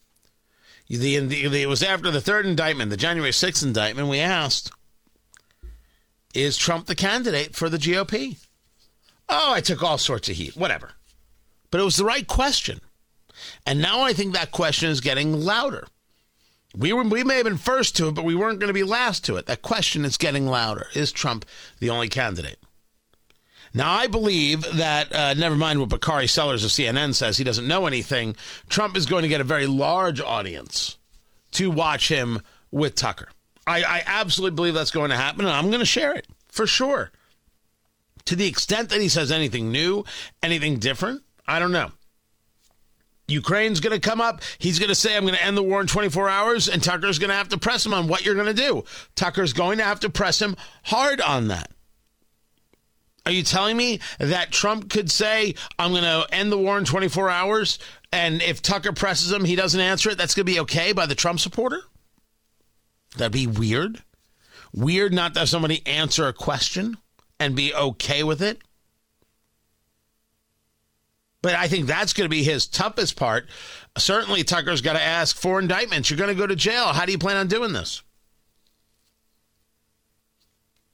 The, 0.90 1.20
the, 1.20 1.62
it 1.62 1.70
was 1.70 1.82
after 1.82 2.12
the 2.12 2.22
third 2.22 2.46
indictment, 2.46 2.92
the 2.92 2.98
January 2.98 3.32
6th 3.32 3.64
indictment, 3.64 4.10
we 4.10 4.20
asked, 4.20 4.72
is 6.34 6.58
Trump 6.58 6.88
the 6.88 6.96
candidate 6.96 7.56
for 7.56 7.70
the 7.70 7.78
GOP? 7.78 8.38
Oh, 9.30 9.54
I 9.54 9.62
took 9.62 9.82
all 9.82 9.98
sorts 9.98 10.30
of 10.30 10.36
heat, 10.36 10.56
whatever. 10.56 10.92
But 11.72 11.80
it 11.80 11.86
was 11.86 11.96
the 11.96 12.06
right 12.06 12.28
question. 12.28 12.82
And 13.66 13.82
now 13.82 14.02
I 14.02 14.14
think 14.14 14.34
that 14.34 14.52
question 14.52 14.90
is 14.90 15.02
getting 15.02 15.42
louder. 15.42 15.88
We 16.76 16.92
were 16.92 17.04
we 17.04 17.24
may 17.24 17.36
have 17.36 17.46
been 17.46 17.58
first 17.58 17.96
to 17.98 18.08
it, 18.08 18.16
but 18.16 18.26
we 18.26 18.36
weren't 18.36 18.60
going 18.60 18.70
to 18.70 18.74
be 18.74 18.84
last 18.84 19.24
to 19.26 19.38
it. 19.38 19.46
That 19.46 19.62
question 19.62 20.06
is 20.06 20.18
getting 20.18 20.48
louder. 20.48 20.88
Is 20.96 21.12
Trump 21.12 21.46
the 21.80 21.90
only 21.90 22.10
candidate? 22.10 22.58
Now 23.74 23.92
I 23.94 24.08
believe 24.08 24.62
that 24.78 25.14
uh, 25.14 25.34
never 25.34 25.56
mind 25.56 25.80
what 25.80 25.90
Bakari 25.90 26.28
Sellers 26.28 26.64
of 26.64 26.72
CNN 26.72 27.14
says, 27.16 27.38
he 27.38 27.44
doesn't 27.44 27.68
know 27.68 27.88
anything. 27.88 28.36
Trump 28.70 28.96
is 28.96 29.06
going 29.06 29.24
to 29.24 29.28
get 29.28 29.42
a 29.42 29.46
very 29.46 29.68
large 29.68 30.22
audience 30.22 30.98
to 31.52 31.72
watch 31.72 32.08
him 32.08 32.42
with 32.72 32.96
Tucker. 32.96 33.30
I, 33.66 33.84
I 33.84 34.04
absolutely 34.06 34.56
believe 34.56 34.74
that's 34.74 34.92
going 34.92 35.10
to 35.10 35.16
happen, 35.16 35.46
and 35.46 35.54
I'm 35.54 35.68
going 35.68 35.80
to 35.80 35.86
share 35.86 36.14
it 36.14 36.28
for 36.50 36.68
sure. 36.68 37.12
To 38.26 38.36
the 38.36 38.48
extent 38.48 38.90
that 38.90 39.02
he 39.02 39.10
says 39.10 39.32
anything 39.32 39.72
new, 39.72 40.06
anything 40.42 40.80
different, 40.80 41.24
I 41.48 41.60
don't 41.60 41.72
know. 41.72 41.92
Ukraine's 43.28 43.80
going 43.80 44.00
to 44.00 44.10
come 44.10 44.20
up. 44.20 44.42
He's 44.58 44.80
going 44.80 44.90
to 44.90 44.96
say, 44.96 45.16
I'm 45.16 45.24
going 45.24 45.36
to 45.36 45.44
end 45.44 45.58
the 45.58 45.64
war 45.64 45.80
in 45.82 45.88
24 45.88 46.30
hours, 46.30 46.68
and 46.68 46.84
Tucker's 46.84 47.20
going 47.20 47.30
to 47.30 47.36
have 47.36 47.50
to 47.50 47.58
press 47.58 47.86
him 47.86 47.94
on 47.94 48.08
what 48.08 48.26
you're 48.26 48.36
going 48.36 48.54
to 48.54 48.54
do. 48.54 48.84
Tucker's 49.16 49.54
going 49.54 49.78
to 49.78 49.84
have 49.84 50.02
to 50.02 50.10
press 50.10 50.42
him 50.42 50.56
hard 50.84 51.22
on 51.22 51.48
that. 51.48 51.72
Are 53.26 53.32
you 53.32 53.44
telling 53.44 53.78
me 53.78 54.02
that 54.20 54.52
Trump 54.52 54.90
could 54.90 55.10
say, 55.10 55.56
I'm 55.80 55.92
going 55.92 56.04
to 56.04 56.28
end 56.32 56.52
the 56.52 56.58
war 56.58 56.78
in 56.78 56.84
24 56.84 57.30
hours, 57.30 57.80
and 58.12 58.42
if 58.42 58.62
Tucker 58.62 58.92
presses 58.92 59.32
him, 59.32 59.46
he 59.46 59.56
doesn't 59.56 59.80
answer 59.80 60.10
it, 60.10 60.18
that's 60.18 60.36
going 60.36 60.46
to 60.46 60.52
be 60.52 60.60
okay 60.62 60.92
by 60.92 61.06
the 61.06 61.16
Trump 61.16 61.40
supporter? 61.40 61.82
That'd 63.16 63.32
be 63.32 63.48
weird. 63.48 64.04
Weird 64.74 65.14
not 65.14 65.34
to 65.36 65.42
have 65.42 65.50
somebody 65.50 65.86
answer 65.86 66.28
a 66.28 66.34
question 66.34 66.98
and 67.40 67.56
be 67.56 67.74
okay 67.74 68.24
with 68.24 68.42
it. 68.42 68.62
But 71.44 71.56
I 71.56 71.68
think 71.68 71.86
that's 71.86 72.14
going 72.14 72.26
to 72.26 72.30
be 72.30 72.42
his 72.42 72.66
toughest 72.66 73.18
part. 73.18 73.48
Certainly, 73.98 74.46
Tucker's 74.46 74.82
got 74.82 74.94
to 74.94 75.02
ask 75.02 75.36
for 75.36 75.60
indictments. 75.60 76.10
You're 76.10 76.18
going 76.18 76.30
to 76.30 76.36
go 76.36 76.48
to 76.48 76.56
jail. 76.56 76.86
How 76.86 77.06
do 77.06 77.12
you 77.12 77.18
plan 77.20 77.38
on 77.38 77.48
doing 77.48 77.74
this? 77.74 78.02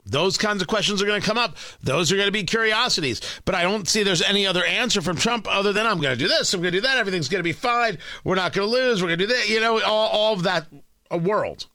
Those 0.07 0.39
kinds 0.39 0.63
of 0.63 0.67
questions 0.67 1.03
are 1.03 1.05
going 1.05 1.21
to 1.21 1.27
come 1.27 1.37
up. 1.37 1.55
Those 1.83 2.11
are 2.11 2.15
going 2.15 2.27
to 2.27 2.31
be 2.31 2.43
curiosities. 2.43 3.21
But 3.45 3.53
I 3.53 3.61
don't 3.61 3.87
see 3.87 4.01
there's 4.01 4.23
any 4.23 4.47
other 4.47 4.65
answer 4.65 5.01
from 5.01 5.17
Trump 5.17 5.45
other 5.47 5.71
than 5.71 5.85
I'm 5.85 6.01
going 6.01 6.17
to 6.17 6.23
do 6.23 6.27
this, 6.27 6.51
I'm 6.51 6.61
going 6.61 6.73
to 6.73 6.77
do 6.79 6.87
that, 6.87 6.97
everything's 6.97 7.29
going 7.29 7.39
to 7.39 7.43
be 7.43 7.53
fine, 7.53 7.99
we're 8.23 8.33
not 8.33 8.53
going 8.53 8.67
to 8.67 8.73
lose, 8.73 9.03
we're 9.03 9.09
going 9.09 9.19
to 9.19 9.27
do 9.27 9.33
that, 9.33 9.49
you 9.49 9.59
know, 9.59 9.79
all, 9.83 10.09
all 10.09 10.33
of 10.33 10.43
that 10.43 10.65
uh, 11.11 11.17
world. 11.19 11.67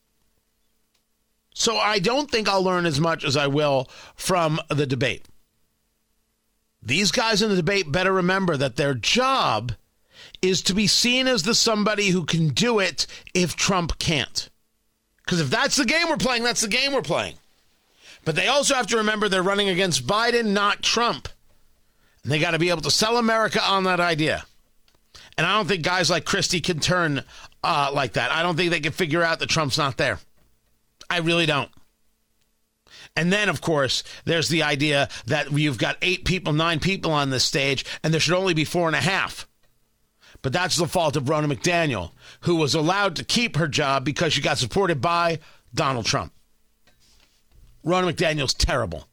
So 1.54 1.76
I 1.76 2.00
don't 2.00 2.28
think 2.28 2.49
I'll 2.49 2.64
learn 2.64 2.87
as 2.87 3.00
much 3.00 3.25
as 3.25 3.37
I 3.37 3.47
will 3.47 3.88
from 4.16 4.59
the 4.69 4.87
debate. 4.87 5.28
These 6.85 7.12
guys 7.12 7.41
in 7.41 7.49
the 7.49 7.57
debate 7.57 7.91
better 7.91 8.12
remember 8.12 8.57
that 8.57 8.76
their 8.76 8.95
job 8.95 9.73
is 10.43 10.62
to 10.62 10.75
be 10.75 10.87
seen 10.87 11.26
as 11.26 11.43
the 11.43 11.55
somebody 11.55 12.09
who 12.09 12.25
can 12.25 12.49
do 12.49 12.79
it 12.79 13.07
if 13.33 13.57
Trump 13.57 13.99
can't. 13.99 14.50
Because 15.25 15.41
if 15.41 15.49
that's 15.49 15.76
the 15.76 15.87
game 15.87 16.09
we're 16.09 16.19
playing, 16.19 16.43
that's 16.43 16.61
the 16.61 16.69
game 16.69 16.93
we're 16.93 17.00
playing. 17.00 17.37
But 18.25 18.37
they 18.37 18.49
also 18.49 18.75
have 18.75 18.87
to 18.88 18.99
remember 18.99 19.29
they're 19.29 19.43
running 19.43 19.71
against 19.71 20.07
Biden, 20.07 20.49
not 20.49 20.83
Trump. 20.83 21.29
And 22.23 22.33
they 22.33 22.38
got 22.38 22.53
to 22.53 22.59
be 22.59 22.71
able 22.71 22.83
to 22.83 22.91
sell 22.91 23.17
America 23.17 23.62
on 23.62 23.85
that 23.85 24.00
idea. 24.00 24.45
And 25.37 25.47
I 25.47 25.57
don't 25.57 25.67
think 25.67 25.83
guys 25.83 26.11
like 26.11 26.25
Christie 26.25 26.61
can 26.61 26.81
turn 26.81 27.23
uh, 27.62 27.91
like 27.93 28.14
that. 28.14 28.31
I 28.31 28.43
don't 28.43 28.57
think 28.57 28.71
they 28.71 28.81
can 28.81 28.93
figure 28.93 29.23
out 29.23 29.38
that 29.41 29.49
Trump's 29.49 29.79
not 29.79 29.97
there. 29.97 30.19
I 31.09 31.19
really 31.19 31.47
don't. 31.47 31.71
And 33.16 33.33
then, 33.33 33.49
of 33.49 33.61
course, 33.61 34.02
there's 34.25 34.49
the 34.49 34.64
idea 34.64 35.09
that 35.26 35.52
you've 35.52 35.78
got 35.78 35.99
eight 36.02 36.25
people, 36.25 36.52
nine 36.52 36.80
people 36.80 37.12
on 37.12 37.30
this 37.30 37.44
stage, 37.44 37.85
and 38.02 38.12
there 38.12 38.21
should 38.21 38.35
only 38.35 38.54
be 38.54 38.64
four 38.64 38.88
and 38.88 38.97
a 38.97 39.00
half. 39.00 39.47
But 40.42 40.52
that's 40.52 40.76
the 40.76 40.88
fault 40.88 41.16
of 41.16 41.25
Ronna 41.25 41.50
McDaniel, 41.50 42.11
who 42.40 42.56
was 42.56 42.75
allowed 42.75 43.16
to 43.16 43.25
keep 43.25 43.56
her 43.56 43.68
job 43.68 44.04
because 44.04 44.33
she 44.33 44.42
got 44.42 44.59
supported 44.59 45.00
by 45.00 45.38
Donald 45.73 46.06
Trump. 46.06 46.33
Ronna 47.85 48.12
McDaniel's 48.12 48.54
terrible. 48.54 49.06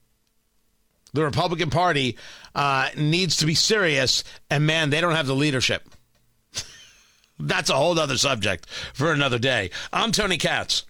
The 1.13 1.23
Republican 1.23 1.69
Party 1.69 2.17
uh, 2.55 2.89
needs 2.97 3.37
to 3.37 3.45
be 3.45 3.53
serious, 3.53 4.23
and 4.49 4.65
man, 4.65 4.89
they 4.89 5.01
don't 5.01 5.15
have 5.15 5.27
the 5.27 5.35
leadership. 5.35 5.87
That's 7.39 7.69
a 7.69 7.75
whole 7.75 7.97
other 7.99 8.17
subject 8.17 8.69
for 8.93 9.11
another 9.11 9.39
day. 9.39 9.71
I'm 9.93 10.11
Tony 10.11 10.37
Katz. 10.37 10.85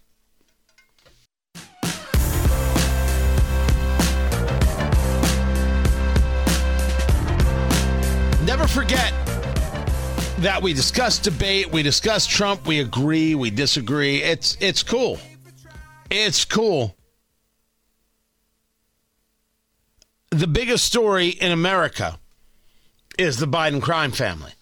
Never 8.46 8.66
forget 8.66 9.14
that 10.40 10.60
we 10.64 10.74
discuss 10.74 11.20
debate, 11.20 11.72
we 11.72 11.84
discuss 11.84 12.26
Trump, 12.26 12.66
we 12.66 12.80
agree, 12.80 13.36
we 13.36 13.52
disagree. 13.52 14.24
It's 14.24 14.58
it's 14.60 14.82
cool. 14.82 15.20
It's 16.10 16.44
cool. 16.44 16.96
The 20.32 20.48
biggest 20.48 20.86
story 20.86 21.30
in 21.30 21.52
America 21.52 22.18
is 23.20 23.38
the 23.38 23.46
Biden 23.46 23.80
crime 23.80 24.12
family. 24.12 24.54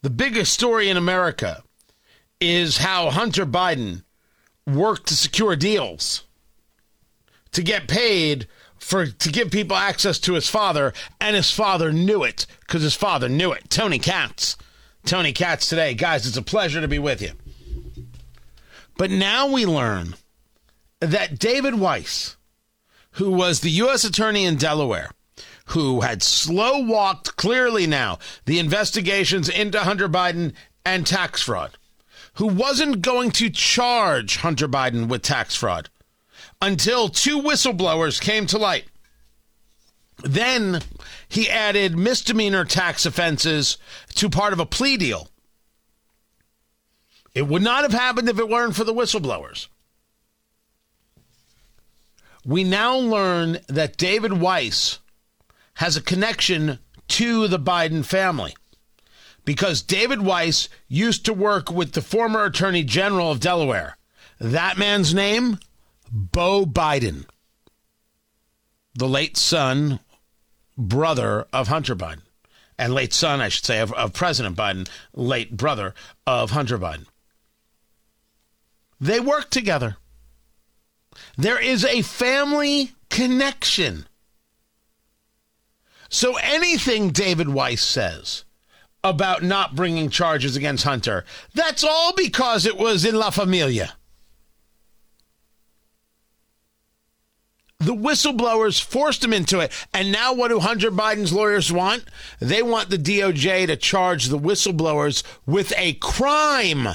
The 0.00 0.10
biggest 0.10 0.54
story 0.54 0.88
in 0.88 0.96
America 0.96 1.62
is 2.40 2.78
how 2.78 3.10
Hunter 3.10 3.44
Biden 3.44 4.04
worked 4.66 5.08
to 5.08 5.16
secure 5.16 5.56
deals 5.56 6.24
to 7.52 7.62
get 7.62 7.86
paid 7.86 8.46
for 8.80 9.06
to 9.06 9.28
give 9.30 9.50
people 9.50 9.76
access 9.76 10.18
to 10.20 10.34
his 10.34 10.48
father, 10.48 10.92
and 11.20 11.36
his 11.36 11.50
father 11.50 11.92
knew 11.92 12.24
it 12.24 12.46
because 12.60 12.82
his 12.82 12.94
father 12.94 13.28
knew 13.28 13.52
it. 13.52 13.70
Tony 13.70 13.98
Katz. 13.98 14.56
Tony 15.04 15.32
Katz 15.32 15.68
today. 15.68 15.94
Guys, 15.94 16.26
it's 16.26 16.36
a 16.36 16.42
pleasure 16.42 16.80
to 16.80 16.88
be 16.88 16.98
with 16.98 17.22
you. 17.22 17.32
But 18.96 19.10
now 19.10 19.46
we 19.50 19.64
learn 19.64 20.14
that 21.00 21.38
David 21.38 21.76
Weiss, 21.76 22.36
who 23.12 23.30
was 23.30 23.60
the 23.60 23.70
U.S. 23.70 24.04
Attorney 24.04 24.44
in 24.44 24.56
Delaware, 24.56 25.10
who 25.66 26.00
had 26.00 26.22
slow 26.22 26.80
walked 26.80 27.36
clearly 27.36 27.86
now 27.86 28.18
the 28.46 28.58
investigations 28.58 29.48
into 29.48 29.80
Hunter 29.80 30.08
Biden 30.08 30.52
and 30.84 31.06
tax 31.06 31.42
fraud, 31.42 31.76
who 32.34 32.46
wasn't 32.46 33.02
going 33.02 33.30
to 33.32 33.50
charge 33.50 34.38
Hunter 34.38 34.68
Biden 34.68 35.08
with 35.08 35.22
tax 35.22 35.54
fraud 35.54 35.88
until 36.60 37.08
two 37.08 37.40
whistleblowers 37.40 38.20
came 38.20 38.46
to 38.46 38.58
light. 38.58 38.84
Then 40.22 40.82
he 41.28 41.48
added 41.48 41.96
misdemeanor 41.96 42.64
tax 42.64 43.06
offenses 43.06 43.78
to 44.16 44.28
part 44.28 44.52
of 44.52 44.60
a 44.60 44.66
plea 44.66 44.96
deal. 44.96 45.28
It 47.34 47.46
would 47.46 47.62
not 47.62 47.82
have 47.82 47.92
happened 47.92 48.28
if 48.28 48.38
it 48.38 48.48
weren't 48.48 48.76
for 48.76 48.84
the 48.84 48.94
whistleblowers. 48.94 49.68
We 52.44 52.64
now 52.64 52.96
learn 52.96 53.58
that 53.68 53.96
David 53.96 54.40
Weiss 54.40 54.98
has 55.74 55.96
a 55.96 56.02
connection 56.02 56.78
to 57.08 57.48
the 57.48 57.58
Biden 57.58 58.04
family 58.04 58.54
because 59.44 59.82
David 59.82 60.22
Weiss 60.22 60.68
used 60.88 61.24
to 61.24 61.32
work 61.32 61.70
with 61.70 61.92
the 61.92 62.02
former 62.02 62.44
Attorney 62.44 62.82
General 62.82 63.30
of 63.30 63.40
Delaware. 63.40 63.96
That 64.38 64.78
man's 64.78 65.14
name? 65.14 65.58
Beau 66.10 66.66
Biden, 66.66 67.26
the 68.94 69.08
late 69.08 69.36
son, 69.36 70.00
brother 70.76 71.46
of 71.52 71.68
Hunter 71.68 71.94
Biden, 71.94 72.22
and 72.78 72.92
late 72.92 73.12
son, 73.12 73.40
I 73.40 73.48
should 73.48 73.64
say, 73.64 73.78
of, 73.78 73.92
of 73.92 74.12
President 74.12 74.56
Biden, 74.56 74.88
late 75.14 75.56
brother 75.56 75.94
of 76.26 76.50
Hunter 76.50 76.78
Biden. 76.78 77.06
They 79.00 79.20
work 79.20 79.50
together. 79.50 79.96
There 81.36 81.60
is 81.60 81.84
a 81.84 82.02
family 82.02 82.92
connection. 83.08 84.06
So 86.08 86.36
anything 86.36 87.10
David 87.10 87.48
Weiss 87.48 87.82
says 87.82 88.44
about 89.04 89.42
not 89.42 89.76
bringing 89.76 90.10
charges 90.10 90.56
against 90.56 90.84
Hunter, 90.84 91.24
that's 91.54 91.84
all 91.84 92.12
because 92.14 92.66
it 92.66 92.76
was 92.76 93.04
in 93.04 93.14
La 93.14 93.30
Familia. 93.30 93.94
The 97.80 97.94
whistleblowers 97.94 98.80
forced 98.80 99.24
him 99.24 99.32
into 99.32 99.58
it. 99.60 99.72
And 99.94 100.12
now, 100.12 100.34
what 100.34 100.48
do 100.48 100.60
Hunter 100.60 100.90
Biden's 100.90 101.32
lawyers 101.32 101.72
want? 101.72 102.04
They 102.38 102.62
want 102.62 102.90
the 102.90 102.98
DOJ 102.98 103.66
to 103.66 103.76
charge 103.76 104.26
the 104.26 104.38
whistleblowers 104.38 105.22
with 105.46 105.72
a 105.78 105.94
crime 105.94 106.88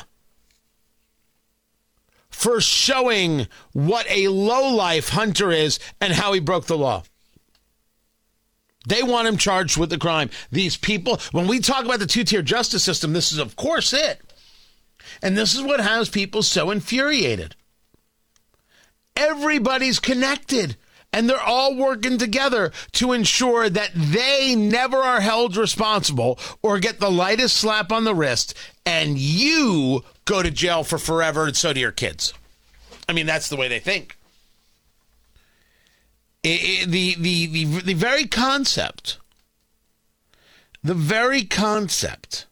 for 2.29 2.61
showing 2.61 3.47
what 3.73 4.05
a 4.09 4.27
lowlife 4.27 5.09
Hunter 5.09 5.51
is 5.51 5.79
and 5.99 6.13
how 6.13 6.33
he 6.33 6.39
broke 6.39 6.67
the 6.67 6.77
law. 6.77 7.03
They 8.87 9.01
want 9.01 9.27
him 9.27 9.37
charged 9.37 9.77
with 9.77 9.89
the 9.89 9.97
crime. 9.97 10.29
These 10.51 10.77
people, 10.77 11.19
when 11.31 11.47
we 11.47 11.59
talk 11.59 11.85
about 11.85 11.97
the 11.97 12.05
two 12.05 12.23
tier 12.23 12.43
justice 12.43 12.83
system, 12.83 13.13
this 13.13 13.31
is, 13.31 13.39
of 13.39 13.55
course, 13.55 13.91
it. 13.91 14.21
And 15.23 15.35
this 15.35 15.55
is 15.55 15.63
what 15.63 15.79
has 15.79 16.09
people 16.09 16.43
so 16.43 16.69
infuriated. 16.69 17.55
Everybody's 19.15 19.99
connected 19.99 20.75
and 21.15 21.29
they're 21.29 21.39
all 21.39 21.77
working 21.77 22.17
together 22.17 22.73
to 22.91 23.13
ensure 23.13 23.69
that 23.69 23.91
they 23.95 24.53
never 24.53 24.97
are 24.97 25.21
held 25.21 25.55
responsible 25.55 26.37
or 26.61 26.77
get 26.77 26.99
the 26.99 27.09
lightest 27.09 27.55
slap 27.55 27.89
on 27.89 28.03
the 28.03 28.13
wrist 28.13 28.53
and 28.85 29.17
you 29.17 30.03
go 30.25 30.43
to 30.43 30.51
jail 30.51 30.83
for 30.83 30.97
forever 30.97 31.45
and 31.45 31.55
so 31.55 31.71
do 31.71 31.79
your 31.79 31.93
kids. 31.93 32.33
I 33.07 33.13
mean, 33.13 33.25
that's 33.25 33.47
the 33.47 33.55
way 33.55 33.69
they 33.69 33.79
think. 33.79 34.17
It, 36.43 36.83
it, 36.83 36.91
the, 36.91 37.15
the, 37.15 37.47
the, 37.47 37.65
the 37.81 37.93
very 37.93 38.27
concept, 38.27 39.17
the 40.83 40.93
very 40.93 41.43
concept 41.43 42.45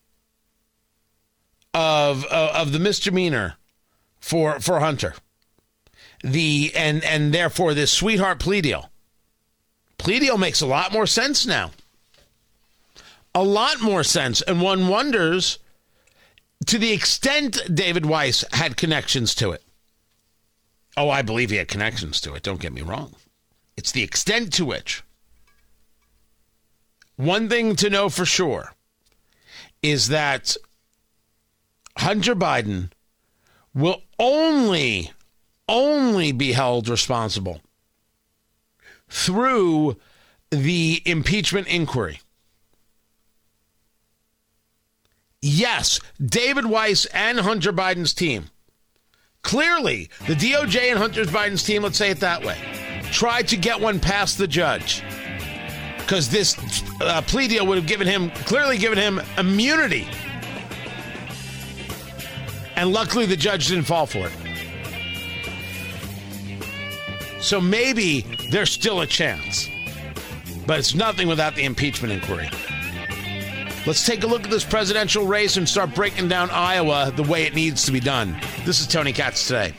of, 1.73 2.23
of, 2.25 2.49
of 2.49 2.71
the 2.71 2.79
misdemeanor 2.79 3.55
for, 4.21 4.61
for 4.61 4.79
Hunter 4.79 5.15
the 6.23 6.71
and 6.75 7.03
and 7.03 7.33
therefore 7.33 7.73
this 7.73 7.91
sweetheart 7.91 8.39
plea 8.39 8.61
deal. 8.61 8.89
Plea 9.97 10.19
deal 10.19 10.37
makes 10.37 10.61
a 10.61 10.65
lot 10.65 10.91
more 10.91 11.05
sense 11.05 11.45
now. 11.45 11.71
A 13.35 13.43
lot 13.43 13.81
more 13.81 14.03
sense, 14.03 14.41
and 14.41 14.61
one 14.61 14.87
wonders 14.87 15.59
to 16.65 16.77
the 16.77 16.91
extent 16.91 17.59
David 17.73 18.05
Weiss 18.05 18.45
had 18.51 18.77
connections 18.77 19.35
to 19.35 19.51
it. 19.51 19.63
Oh, 20.95 21.09
I 21.09 21.23
believe 21.23 21.49
he 21.49 21.57
had 21.57 21.67
connections 21.67 22.21
to 22.21 22.35
it. 22.35 22.43
Don't 22.43 22.61
get 22.61 22.73
me 22.73 22.81
wrong. 22.81 23.15
It's 23.75 23.91
the 23.91 24.03
extent 24.03 24.53
to 24.53 24.65
which. 24.65 25.03
One 27.15 27.49
thing 27.49 27.75
to 27.77 27.89
know 27.89 28.09
for 28.09 28.25
sure 28.25 28.73
is 29.81 30.09
that 30.09 30.55
Hunter 31.97 32.35
Biden 32.35 32.91
will 33.73 34.01
only 34.19 35.11
only 35.67 36.31
be 36.31 36.53
held 36.53 36.89
responsible 36.89 37.61
through 39.09 39.97
the 40.51 41.01
impeachment 41.05 41.67
inquiry. 41.67 42.19
Yes, 45.41 45.99
David 46.23 46.65
Weiss 46.65 47.05
and 47.07 47.39
Hunter 47.39 47.73
Biden's 47.73 48.13
team. 48.13 48.49
Clearly, 49.41 50.09
the 50.25 50.35
DOJ 50.35 50.89
and 50.89 50.97
Hunter 50.97 51.25
Biden's 51.25 51.63
team, 51.63 51.83
let's 51.83 51.97
say 51.97 52.09
it 52.09 52.21
that 52.21 52.45
way, 52.45 52.57
tried 53.11 53.47
to 53.49 53.57
get 53.57 53.79
one 53.79 53.99
past 53.99 54.37
the 54.37 54.47
judge 54.47 55.03
because 55.97 56.29
this 56.29 56.57
uh, 57.01 57.21
plea 57.23 57.47
deal 57.47 57.67
would 57.67 57.77
have 57.77 57.87
given 57.87 58.07
him, 58.07 58.29
clearly 58.31 58.77
given 58.77 58.97
him 58.97 59.21
immunity. 59.37 60.07
And 62.75 62.91
luckily, 62.91 63.25
the 63.25 63.37
judge 63.37 63.67
didn't 63.67 63.83
fall 63.83 64.05
for 64.05 64.27
it. 64.27 64.42
So 67.43 67.59
maybe 67.59 68.21
there's 68.51 68.71
still 68.71 69.01
a 69.01 69.05
chance. 69.05 69.69
But 70.65 70.79
it's 70.79 70.95
nothing 70.95 71.27
without 71.27 71.55
the 71.55 71.65
impeachment 71.65 72.13
inquiry. 72.13 72.49
Let's 73.85 74.05
take 74.05 74.23
a 74.23 74.27
look 74.27 74.45
at 74.45 74.49
this 74.49 74.63
presidential 74.63 75.27
race 75.27 75.57
and 75.57 75.67
start 75.67 75.93
breaking 75.93 76.29
down 76.29 76.49
Iowa 76.51 77.11
the 77.13 77.23
way 77.23 77.43
it 77.43 77.53
needs 77.53 77.85
to 77.85 77.91
be 77.91 77.99
done. 77.99 78.39
This 78.63 78.79
is 78.79 78.87
Tony 78.87 79.11
Katz 79.11 79.45
today. 79.45 79.73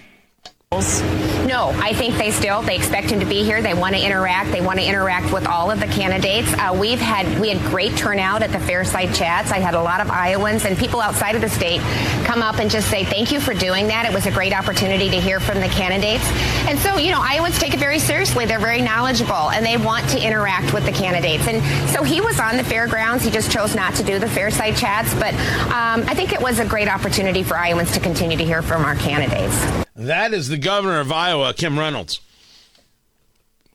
No, 1.46 1.70
I 1.76 1.92
think 1.92 2.16
they 2.16 2.30
still 2.30 2.62
they 2.62 2.74
expect 2.74 3.10
him 3.10 3.20
to 3.20 3.26
be 3.26 3.44
here. 3.44 3.62
They 3.62 3.74
want 3.74 3.94
to 3.94 4.04
interact. 4.04 4.50
They 4.50 4.60
want 4.60 4.78
to 4.78 4.84
interact 4.84 5.32
with 5.32 5.46
all 5.46 5.70
of 5.70 5.78
the 5.78 5.86
candidates. 5.86 6.52
Uh, 6.54 6.76
we've 6.78 7.00
had 7.00 7.38
we 7.38 7.50
had 7.50 7.60
great 7.70 7.96
turnout 7.96 8.42
at 8.42 8.50
the 8.50 8.58
Fairside 8.58 9.14
Chats. 9.14 9.52
I 9.52 9.58
had 9.58 9.74
a 9.74 9.82
lot 9.82 10.00
of 10.00 10.10
Iowans 10.10 10.64
and 10.64 10.76
people 10.76 11.00
outside 11.00 11.34
of 11.34 11.40
the 11.40 11.48
state 11.48 11.80
come 12.24 12.42
up 12.42 12.58
and 12.58 12.70
just 12.70 12.90
say 12.90 13.04
thank 13.04 13.30
you 13.30 13.40
for 13.40 13.54
doing 13.54 13.88
that. 13.88 14.06
It 14.06 14.12
was 14.12 14.26
a 14.26 14.30
great 14.30 14.52
opportunity 14.52 15.10
to 15.10 15.20
hear 15.20 15.38
from 15.38 15.60
the 15.60 15.68
candidates. 15.68 16.24
And 16.68 16.78
so 16.78 16.96
you 16.96 17.10
know 17.10 17.20
Iowans 17.22 17.58
take 17.58 17.74
it 17.74 17.80
very 17.80 17.98
seriously. 17.98 18.46
They're 18.46 18.58
very 18.58 18.82
knowledgeable 18.82 19.50
and 19.50 19.64
they 19.64 19.76
want 19.76 20.08
to 20.10 20.18
interact 20.20 20.72
with 20.72 20.84
the 20.84 20.92
candidates. 20.92 21.46
And 21.46 21.62
so 21.90 22.02
he 22.02 22.20
was 22.20 22.40
on 22.40 22.56
the 22.56 22.64
fairgrounds. 22.64 23.22
He 23.22 23.30
just 23.30 23.50
chose 23.50 23.74
not 23.74 23.94
to 23.96 24.02
do 24.02 24.18
the 24.18 24.26
Fairside 24.26 24.76
Chats. 24.76 25.14
But 25.14 25.34
um, 25.64 26.04
I 26.08 26.14
think 26.14 26.32
it 26.32 26.40
was 26.40 26.58
a 26.58 26.64
great 26.64 26.88
opportunity 26.88 27.42
for 27.42 27.56
Iowans 27.56 27.92
to 27.92 28.00
continue 28.00 28.36
to 28.36 28.44
hear 28.44 28.62
from 28.62 28.84
our 28.84 28.96
candidates. 28.96 29.83
That 29.96 30.34
is 30.34 30.48
the 30.48 30.58
governor 30.58 31.00
of 31.00 31.12
Iowa, 31.12 31.54
Kim 31.54 31.78
Reynolds. 31.78 32.20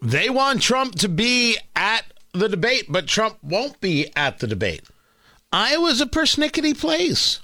They 0.02 0.30
want 0.30 0.62
Trump 0.62 0.96
to 0.96 1.10
be 1.10 1.58
at 1.76 2.06
the 2.34 2.50
debate, 2.50 2.86
but 2.90 3.08
Trump 3.08 3.38
won't 3.42 3.80
be 3.82 4.12
at 4.16 4.40
the 4.40 4.48
debate. 4.48 4.84
Iowa's 5.52 6.02
a 6.02 6.06
persnickety 6.06 6.78
place. 6.78 7.40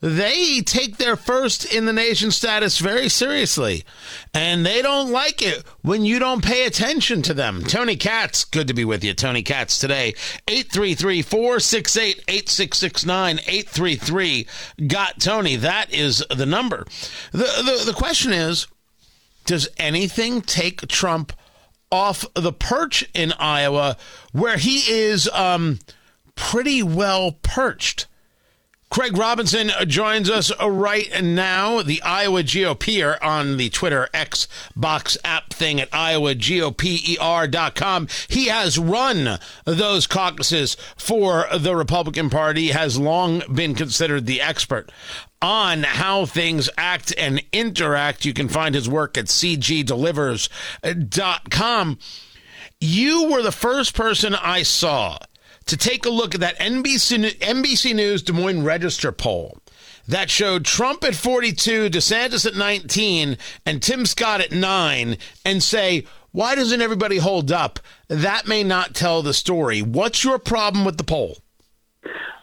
They 0.00 0.60
take 0.60 0.98
their 0.98 1.16
first 1.16 1.64
in 1.64 1.86
the 1.86 1.92
nation 1.92 2.30
status 2.30 2.78
very 2.78 3.08
seriously, 3.08 3.82
and 4.34 4.64
they 4.64 4.82
don't 4.82 5.10
like 5.10 5.40
it 5.40 5.64
when 5.80 6.04
you 6.04 6.18
don't 6.18 6.44
pay 6.44 6.66
attention 6.66 7.22
to 7.22 7.32
them. 7.32 7.64
Tony 7.64 7.96
Katz, 7.96 8.44
good 8.44 8.68
to 8.68 8.74
be 8.74 8.84
with 8.84 9.02
you. 9.02 9.14
Tony 9.14 9.42
Katz 9.42 9.78
today, 9.78 10.14
833 10.48 11.22
468 11.22 12.24
8669 12.28 13.38
833 13.38 14.46
Got 14.86 15.18
Tony. 15.18 15.56
That 15.56 15.90
is 15.90 16.22
the 16.28 16.46
number. 16.46 16.86
The, 17.32 17.38
the, 17.38 17.84
the 17.86 17.96
question 17.96 18.34
is 18.34 18.66
Does 19.46 19.66
anything 19.78 20.42
take 20.42 20.86
Trump 20.88 21.32
off 21.90 22.26
the 22.34 22.52
perch 22.52 23.08
in 23.14 23.32
Iowa 23.38 23.96
where 24.32 24.58
he 24.58 24.80
is 24.92 25.26
um, 25.28 25.78
pretty 26.34 26.82
well 26.82 27.32
perched? 27.32 28.08
Craig 28.88 29.16
Robinson 29.16 29.72
joins 29.88 30.30
us 30.30 30.52
right 30.62 31.10
now. 31.22 31.82
The 31.82 32.00
Iowa 32.02 32.42
GOP 32.42 33.18
on 33.20 33.56
the 33.56 33.68
Twitter 33.68 34.08
X 34.14 34.46
box 34.74 35.18
app 35.24 35.52
thing 35.52 35.80
at 35.80 35.90
iowagopr.com. 35.90 38.08
He 38.28 38.46
has 38.46 38.78
run 38.78 39.40
those 39.64 40.06
caucuses 40.06 40.76
for 40.96 41.46
the 41.54 41.74
Republican 41.74 42.30
Party, 42.30 42.68
has 42.68 42.96
long 42.98 43.42
been 43.52 43.74
considered 43.74 44.26
the 44.26 44.40
expert 44.40 44.92
on 45.42 45.82
how 45.82 46.24
things 46.24 46.70
act 46.78 47.12
and 47.18 47.42
interact. 47.52 48.24
You 48.24 48.32
can 48.32 48.48
find 48.48 48.74
his 48.74 48.88
work 48.88 49.18
at 49.18 49.26
cgdelivers.com. 49.26 51.98
You 52.80 53.30
were 53.30 53.42
the 53.42 53.52
first 53.52 53.94
person 53.94 54.34
I 54.34 54.62
saw 54.62 55.18
to 55.66 55.76
take 55.76 56.06
a 56.06 56.10
look 56.10 56.34
at 56.34 56.40
that 56.40 56.58
NBC, 56.58 57.38
NBC 57.38 57.94
News 57.94 58.22
Des 58.22 58.32
Moines 58.32 58.64
Register 58.64 59.12
poll 59.12 59.58
that 60.08 60.30
showed 60.30 60.64
Trump 60.64 61.04
at 61.04 61.14
42, 61.14 61.90
DeSantis 61.90 62.46
at 62.46 62.54
19, 62.54 63.36
and 63.64 63.82
Tim 63.82 64.06
Scott 64.06 64.40
at 64.40 64.52
9, 64.52 65.16
and 65.44 65.62
say, 65.62 66.04
why 66.32 66.54
doesn't 66.54 66.80
everybody 66.80 67.16
hold 67.16 67.50
up? 67.50 67.80
That 68.08 68.46
may 68.46 68.62
not 68.62 68.94
tell 68.94 69.22
the 69.22 69.34
story. 69.34 69.82
What's 69.82 70.22
your 70.22 70.38
problem 70.38 70.84
with 70.84 70.96
the 70.96 71.04
poll? 71.04 71.38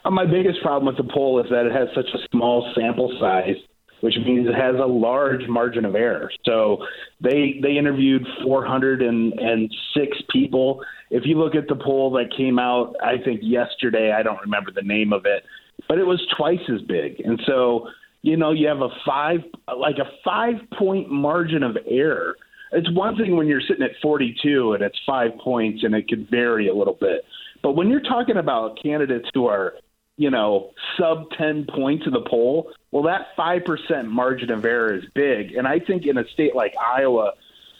Uh, 0.04 0.12
my 0.12 0.26
biggest 0.26 0.62
problem 0.62 0.94
with 0.94 0.98
the 0.98 1.12
poll 1.14 1.40
is 1.42 1.50
that 1.50 1.66
it 1.66 1.72
has 1.72 1.88
such 1.96 2.08
a 2.14 2.28
small 2.32 2.70
sample 2.76 3.16
size, 3.20 3.56
which 4.04 4.16
means 4.26 4.48
it 4.48 4.54
has 4.54 4.76
a 4.76 4.86
large 4.86 5.48
margin 5.48 5.86
of 5.86 5.96
error. 5.96 6.30
So 6.46 6.86
they 7.22 7.60
they 7.62 7.78
interviewed 7.78 8.26
406 8.44 10.18
people 10.32 10.84
if 11.14 11.28
you 11.28 11.38
look 11.38 11.54
at 11.54 11.68
the 11.68 11.76
poll 11.76 12.10
that 12.14 12.36
came 12.36 12.58
out, 12.58 12.96
I 13.00 13.24
think 13.24 13.42
yesterday, 13.44 14.12
I 14.12 14.24
don't 14.24 14.42
remember 14.42 14.72
the 14.72 14.82
name 14.82 15.14
of 15.14 15.28
it, 15.28 15.44
but 15.88 16.00
it 16.00 16.06
was 16.06 16.20
twice 16.36 16.68
as 16.74 16.82
big. 16.82 17.20
And 17.20 17.40
so, 17.46 17.88
you 18.24 18.36
know, 18.36 18.52
you 18.52 18.68
have 18.68 18.82
a 18.82 18.90
five, 19.06 19.42
like 19.78 19.98
a 20.00 20.10
five 20.26 20.56
point 20.76 21.12
margin 21.12 21.62
of 21.62 21.78
error. 21.88 22.36
It's 22.72 22.92
one 22.96 23.16
thing 23.16 23.38
when 23.38 23.46
you're 23.46 23.62
sitting 23.62 23.84
at 23.84 23.92
42 24.02 24.74
and 24.74 24.82
it's 24.82 24.98
five 25.06 25.38
points 25.44 25.84
and 25.84 25.94
it 25.94 26.08
could 26.08 26.28
vary 26.32 26.68
a 26.68 26.74
little 26.74 26.98
bit. 27.00 27.26
But 27.62 27.74
when 27.74 27.90
you're 27.90 28.02
talking 28.02 28.38
about 28.38 28.82
candidates 28.82 29.30
who 29.36 29.46
are, 29.46 29.76
you 30.18 30.30
know, 30.30 30.72
sub 30.98 31.32
10 31.38 31.68
points 31.74 32.06
in 32.06 32.14
the 32.14 32.22
poll, 32.22 32.72
well, 32.92 33.04
that 33.04 33.36
5% 33.38 34.08
margin 34.08 34.52
of 34.52 34.64
error 34.64 34.94
is 34.94 35.06
big. 35.14 35.54
And 35.54 35.68
I 35.68 35.80
think 35.80 36.06
in 36.06 36.18
a 36.18 36.28
state 36.30 36.56
like 36.56 36.76
Iowa, 36.78 37.34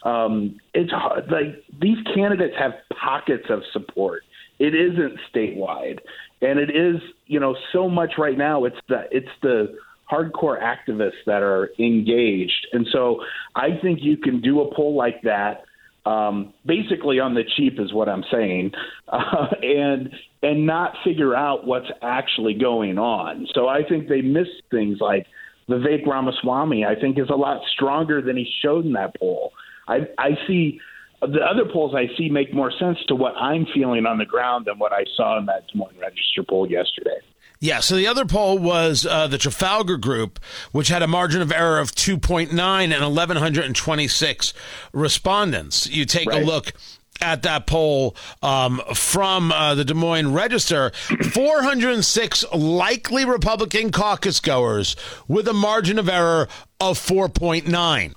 um, 0.04 0.60
it's 0.74 0.92
hard. 0.92 1.32
like 1.32 1.64
these 1.80 1.98
candidates 2.14 2.56
have 2.58 2.74
pockets 2.94 3.46
of 3.50 3.64
support. 3.72 4.24
It 4.60 4.76
isn't 4.76 5.20
statewide, 5.34 6.00
and 6.42 6.60
it 6.60 6.70
is 6.70 7.02
you 7.26 7.40
know 7.40 7.56
so 7.72 7.90
much 7.90 8.18
right 8.18 8.38
now. 8.38 8.66
It's 8.66 8.78
the 8.88 9.08
it's 9.12 9.30
the 9.42 9.78
hardcore 10.12 10.62
activists 10.62 11.24
that 11.26 11.42
are 11.42 11.72
engaged, 11.80 12.68
and 12.74 12.88
so 12.92 13.24
I 13.56 13.78
think 13.82 14.00
you 14.02 14.18
can 14.18 14.42
do 14.42 14.62
a 14.62 14.76
poll 14.76 14.96
like 14.96 15.22
that. 15.24 15.64
Um, 16.06 16.54
basically 16.66 17.20
on 17.20 17.34
the 17.34 17.44
cheap 17.56 17.80
is 17.80 17.94
what 17.94 18.10
I'm 18.10 18.24
saying, 18.32 18.72
uh, 19.08 19.48
and 19.62 20.14
and 20.42 20.66
not 20.66 20.96
figure 21.04 21.36
out 21.36 21.66
what's 21.66 21.88
actually 22.02 22.56
going 22.56 22.98
on. 22.98 23.48
So 23.54 23.68
I 23.70 23.84
think 23.88 24.10
they 24.10 24.22
miss 24.22 24.48
things 24.70 24.98
like 25.00 25.26
Vivek 25.70 26.06
Ramaswamy. 26.06 26.86
I 26.86 26.96
think 27.00 27.18
is 27.18 27.30
a 27.30 27.36
lot 27.36 27.62
stronger 27.74 28.22
than 28.22 28.36
he 28.36 28.52
showed 28.62 28.86
in 28.86 28.94
that 28.94 29.18
poll. 29.18 29.54
I 29.88 30.08
I 30.18 30.32
see 30.46 30.80
the 31.22 31.40
other 31.40 31.72
polls 31.72 31.94
I 31.96 32.08
see 32.18 32.30
make 32.30 32.54
more 32.54 32.72
sense 32.72 32.98
to 33.08 33.16
what 33.16 33.34
I'm 33.36 33.66
feeling 33.74 34.06
on 34.06 34.18
the 34.18 34.26
ground 34.26 34.66
than 34.66 34.80
what 34.80 34.92
I 34.92 35.06
saw 35.16 35.38
in 35.40 35.46
that 35.46 35.68
Des 35.68 35.78
Moines 35.78 35.98
Register 36.00 36.44
poll 36.48 36.70
yesterday. 36.70 37.20
Yeah, 37.64 37.80
so 37.80 37.96
the 37.96 38.08
other 38.08 38.26
poll 38.26 38.58
was 38.58 39.06
uh, 39.06 39.28
the 39.28 39.38
Trafalgar 39.38 39.96
Group, 39.96 40.38
which 40.74 40.90
had 40.90 41.02
a 41.02 41.08
margin 41.08 41.42
of 41.42 41.50
error 41.50 41.80
of 41.80 41.94
2.9 41.94 42.52
and 42.52 42.92
1,126 42.92 44.54
respondents. 44.92 45.90
You 45.90 46.04
take 46.04 46.28
right. 46.28 46.44
a 46.44 46.46
look 46.46 46.74
at 47.22 47.44
that 47.44 47.66
poll 47.66 48.18
um, 48.42 48.82
from 48.94 49.54
uh, 49.54 49.76
the 49.76 49.86
Des 49.86 49.94
Moines 49.94 50.34
Register 50.34 50.92
406 51.32 52.44
likely 52.54 53.24
Republican 53.24 53.94
caucus 53.94 54.42
goers 54.42 54.98
with 55.30 55.48
a 55.48 55.54
margin 55.54 55.98
of 55.98 56.10
error 56.10 56.50
of 56.82 57.00
4.9. 57.00 58.14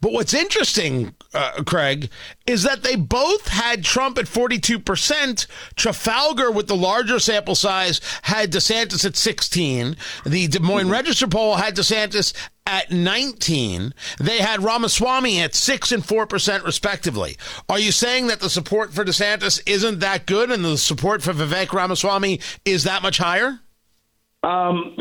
But 0.00 0.12
what's 0.12 0.34
interesting, 0.34 1.14
uh, 1.34 1.62
Craig, 1.64 2.10
is 2.46 2.62
that 2.62 2.82
they 2.82 2.96
both 2.96 3.48
had 3.48 3.84
Trump 3.84 4.18
at 4.18 4.26
42%. 4.26 5.46
Trafalgar, 5.76 6.50
with 6.50 6.66
the 6.66 6.76
larger 6.76 7.18
sample 7.18 7.54
size, 7.54 8.00
had 8.22 8.52
DeSantis 8.52 9.04
at 9.04 9.16
16. 9.16 9.96
The 10.24 10.48
Des 10.48 10.58
Moines 10.60 10.84
mm-hmm. 10.84 10.92
Register 10.92 11.26
poll 11.26 11.56
had 11.56 11.76
DeSantis 11.76 12.32
at 12.66 12.90
19. 12.90 13.94
They 14.20 14.38
had 14.38 14.62
Ramaswamy 14.62 15.40
at 15.40 15.54
6 15.54 15.92
and 15.92 16.02
4%, 16.02 16.64
respectively. 16.64 17.36
Are 17.68 17.78
you 17.78 17.92
saying 17.92 18.28
that 18.28 18.40
the 18.40 18.50
support 18.50 18.92
for 18.92 19.04
DeSantis 19.04 19.60
isn't 19.66 19.98
that 20.00 20.26
good 20.26 20.50
and 20.50 20.64
the 20.64 20.78
support 20.78 21.22
for 21.22 21.32
Vivek 21.32 21.72
Ramaswamy 21.72 22.40
is 22.64 22.84
that 22.84 23.02
much 23.02 23.18
higher? 23.18 23.60
Um, 24.42 24.96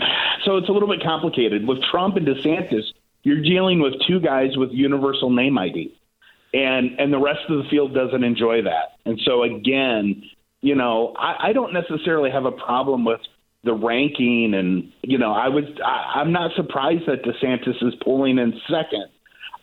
so 0.45 0.57
it's 0.57 0.67
a 0.67 0.71
little 0.71 0.89
bit 0.89 1.03
complicated. 1.03 1.67
With 1.67 1.79
Trump 1.91 2.15
and 2.15 2.27
DeSantis, 2.27 2.83
you're 3.23 3.41
dealing 3.41 3.81
with 3.81 3.93
two 4.07 4.19
guys 4.19 4.55
with 4.55 4.69
universal 4.71 5.29
name 5.29 5.57
ID, 5.57 5.93
and 6.53 6.99
and 6.99 7.11
the 7.11 7.19
rest 7.19 7.41
of 7.49 7.63
the 7.63 7.69
field 7.69 7.93
doesn't 7.93 8.23
enjoy 8.23 8.61
that. 8.63 8.97
And 9.05 9.19
so 9.25 9.43
again, 9.43 10.23
you 10.61 10.75
know, 10.75 11.13
I, 11.17 11.49
I 11.49 11.53
don't 11.53 11.73
necessarily 11.73 12.31
have 12.31 12.45
a 12.45 12.51
problem 12.51 13.05
with 13.05 13.21
the 13.63 13.73
ranking, 13.73 14.53
and 14.53 14.91
you 15.01 15.17
know, 15.17 15.33
I 15.33 15.49
was 15.49 15.65
I, 15.83 16.19
I'm 16.19 16.31
not 16.31 16.51
surprised 16.55 17.03
that 17.07 17.23
DeSantis 17.23 17.83
is 17.85 17.93
pulling 18.03 18.37
in 18.37 18.53
second. 18.67 19.07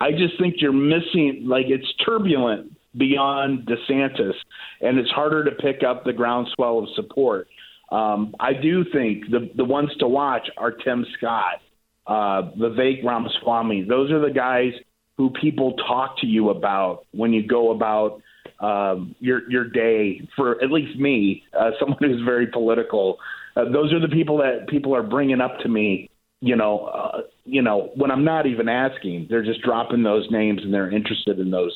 I 0.00 0.12
just 0.12 0.38
think 0.38 0.56
you're 0.58 0.72
missing 0.72 1.44
like 1.46 1.66
it's 1.68 1.90
turbulent 2.04 2.72
beyond 2.96 3.66
DeSantis, 3.66 4.34
and 4.80 4.98
it's 4.98 5.10
harder 5.10 5.44
to 5.44 5.50
pick 5.52 5.82
up 5.82 6.04
the 6.04 6.12
groundswell 6.12 6.80
of 6.80 6.88
support. 6.94 7.48
Um, 7.90 8.34
I 8.40 8.52
do 8.52 8.84
think 8.92 9.30
the 9.30 9.50
the 9.56 9.64
ones 9.64 9.90
to 10.00 10.08
watch 10.08 10.48
are 10.58 10.72
Tim 10.72 11.06
Scott 11.16 11.60
uh, 12.06 12.50
Vivek 12.58 13.04
Ramaswamy. 13.04 13.84
Those 13.88 14.10
are 14.10 14.20
the 14.20 14.32
guys 14.32 14.72
who 15.16 15.30
people 15.30 15.74
talk 15.88 16.18
to 16.20 16.26
you 16.26 16.50
about 16.50 17.06
when 17.12 17.32
you 17.32 17.46
go 17.46 17.72
about 17.72 18.22
um, 18.60 19.14
your 19.20 19.50
your 19.50 19.64
day. 19.64 20.26
For 20.36 20.62
at 20.62 20.70
least 20.70 20.98
me, 20.98 21.42
uh, 21.58 21.70
someone 21.80 21.98
who's 22.00 22.22
very 22.24 22.46
political, 22.46 23.18
uh, 23.56 23.64
those 23.72 23.92
are 23.92 24.00
the 24.00 24.08
people 24.08 24.38
that 24.38 24.68
people 24.68 24.94
are 24.94 25.02
bringing 25.02 25.40
up 25.40 25.58
to 25.60 25.68
me. 25.68 26.10
You 26.40 26.54
know, 26.54 26.86
uh, 26.86 27.20
you 27.44 27.62
know 27.62 27.90
when 27.96 28.10
I'm 28.10 28.24
not 28.24 28.46
even 28.46 28.68
asking, 28.68 29.26
they're 29.30 29.44
just 29.44 29.62
dropping 29.62 30.02
those 30.02 30.26
names 30.30 30.60
and 30.62 30.72
they're 30.72 30.90
interested 30.90 31.38
in 31.38 31.50
those 31.50 31.72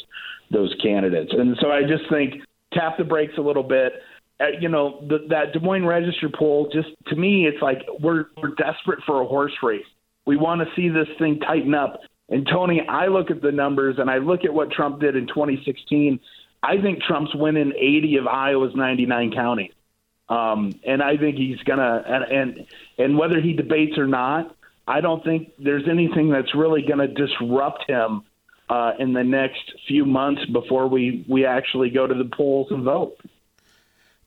those 0.50 0.74
candidates. 0.82 1.32
And 1.32 1.56
so 1.60 1.70
I 1.70 1.82
just 1.82 2.10
think 2.10 2.34
tap 2.72 2.98
the 2.98 3.04
brakes 3.04 3.34
a 3.38 3.40
little 3.40 3.62
bit 3.62 3.92
uh, 4.40 4.46
you 4.58 4.68
know, 4.68 5.04
the, 5.06 5.18
that 5.28 5.52
Des 5.52 5.60
Moines 5.60 5.84
Register 5.84 6.30
poll, 6.32 6.70
just 6.72 6.88
to 7.08 7.16
me, 7.16 7.46
it's 7.46 7.60
like 7.60 7.78
we're 8.00 8.26
we're 8.42 8.54
desperate 8.54 9.00
for 9.06 9.20
a 9.20 9.26
horse 9.26 9.52
race. 9.62 9.84
We 10.30 10.36
want 10.36 10.60
to 10.60 10.68
see 10.76 10.88
this 10.88 11.08
thing 11.18 11.40
tighten 11.40 11.74
up. 11.74 12.02
And 12.28 12.46
Tony, 12.46 12.86
I 12.88 13.08
look 13.08 13.32
at 13.32 13.42
the 13.42 13.50
numbers 13.50 13.96
and 13.98 14.08
I 14.08 14.18
look 14.18 14.44
at 14.44 14.54
what 14.54 14.70
Trump 14.70 15.00
did 15.00 15.16
in 15.16 15.26
2016. 15.26 16.20
I 16.62 16.80
think 16.80 17.02
Trump's 17.02 17.34
winning 17.34 17.72
80 17.76 18.18
of 18.18 18.26
Iowa's 18.28 18.72
99 18.76 19.32
counties, 19.32 19.72
um, 20.28 20.72
and 20.86 21.02
I 21.02 21.16
think 21.16 21.36
he's 21.36 21.58
gonna 21.64 22.04
and, 22.06 22.24
and 22.24 22.66
and 22.96 23.18
whether 23.18 23.40
he 23.40 23.54
debates 23.54 23.98
or 23.98 24.06
not, 24.06 24.54
I 24.86 25.00
don't 25.00 25.24
think 25.24 25.50
there's 25.58 25.88
anything 25.90 26.30
that's 26.30 26.54
really 26.54 26.82
going 26.82 27.00
to 27.00 27.08
disrupt 27.08 27.90
him 27.90 28.22
uh, 28.68 28.92
in 29.00 29.12
the 29.12 29.24
next 29.24 29.72
few 29.88 30.04
months 30.04 30.44
before 30.52 30.86
we 30.86 31.24
we 31.28 31.44
actually 31.44 31.90
go 31.90 32.06
to 32.06 32.14
the 32.14 32.30
polls 32.36 32.68
and 32.70 32.84
vote 32.84 33.16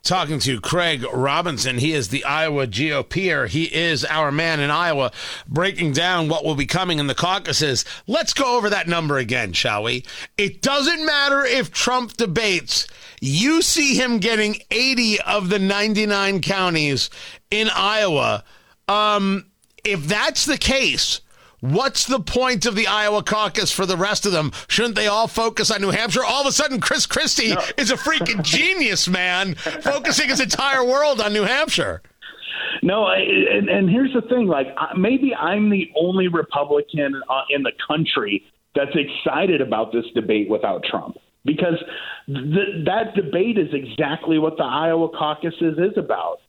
talking 0.03 0.37
to 0.37 0.59
Craig 0.59 1.05
Robinson. 1.13 1.77
He 1.77 1.93
is 1.93 2.09
the 2.09 2.25
Iowa 2.25 2.67
GOPer. 2.67 3.47
He 3.47 3.73
is 3.73 4.03
our 4.03 4.33
man 4.33 4.59
in 4.59 4.69
Iowa, 4.69 5.13
breaking 5.47 5.93
down 5.93 6.27
what 6.27 6.43
will 6.43 6.55
be 6.55 6.65
coming 6.65 6.99
in 6.99 7.07
the 7.07 7.15
caucuses. 7.15 7.85
Let's 8.05 8.33
go 8.33 8.57
over 8.57 8.69
that 8.69 8.89
number 8.89 9.17
again, 9.17 9.53
shall 9.53 9.83
we? 9.83 10.03
It 10.37 10.61
doesn't 10.61 11.05
matter 11.05 11.45
if 11.45 11.71
Trump 11.71 12.17
debates. 12.17 12.85
You 13.21 13.61
see 13.61 13.95
him 13.95 14.19
getting 14.19 14.57
80 14.71 15.21
of 15.21 15.47
the 15.47 15.59
99 15.59 16.41
counties 16.41 17.09
in 17.49 17.69
Iowa. 17.73 18.43
Um, 18.89 19.45
if 19.85 20.05
that's 20.05 20.45
the 20.45 20.57
case, 20.57 21.21
What's 21.63 22.05
the 22.05 22.19
point 22.19 22.65
of 22.65 22.75
the 22.75 22.87
Iowa 22.87 23.23
caucus 23.23 23.71
for 23.71 23.85
the 23.85 23.95
rest 23.95 24.25
of 24.25 24.33
them? 24.33 24.51
Shouldn't 24.67 24.95
they 24.95 25.07
all 25.07 25.29
focus 25.29 25.71
on 25.71 25.79
New 25.79 25.91
Hampshire? 25.91 26.21
All 26.21 26.41
of 26.41 26.47
a 26.47 26.51
sudden, 26.51 26.81
Chris 26.81 27.05
Christie 27.05 27.53
no. 27.53 27.61
is 27.77 27.89
a 27.89 27.95
freaking 27.95 28.41
genius, 28.43 29.07
man, 29.07 29.55
focusing 29.55 30.27
his 30.27 30.41
entire 30.41 30.83
world 30.83 31.21
on 31.21 31.31
New 31.31 31.43
Hampshire. 31.43 32.01
No, 32.81 33.07
and, 33.07 33.69
and 33.69 33.89
here's 33.89 34.11
the 34.11 34.23
thing: 34.23 34.47
like 34.47 34.67
maybe 34.97 35.33
I'm 35.33 35.69
the 35.69 35.89
only 35.95 36.27
Republican 36.27 37.21
uh, 37.29 37.43
in 37.49 37.63
the 37.63 37.71
country 37.87 38.43
that's 38.75 38.91
excited 38.93 39.61
about 39.61 39.93
this 39.93 40.03
debate 40.13 40.49
without 40.49 40.83
Trump, 40.83 41.15
because 41.45 41.81
th- 42.27 42.83
that 42.87 43.15
debate 43.15 43.57
is 43.57 43.69
exactly 43.71 44.37
what 44.37 44.57
the 44.57 44.65
Iowa 44.65 45.07
caucuses 45.17 45.77
is 45.77 45.97
about. 45.97 46.39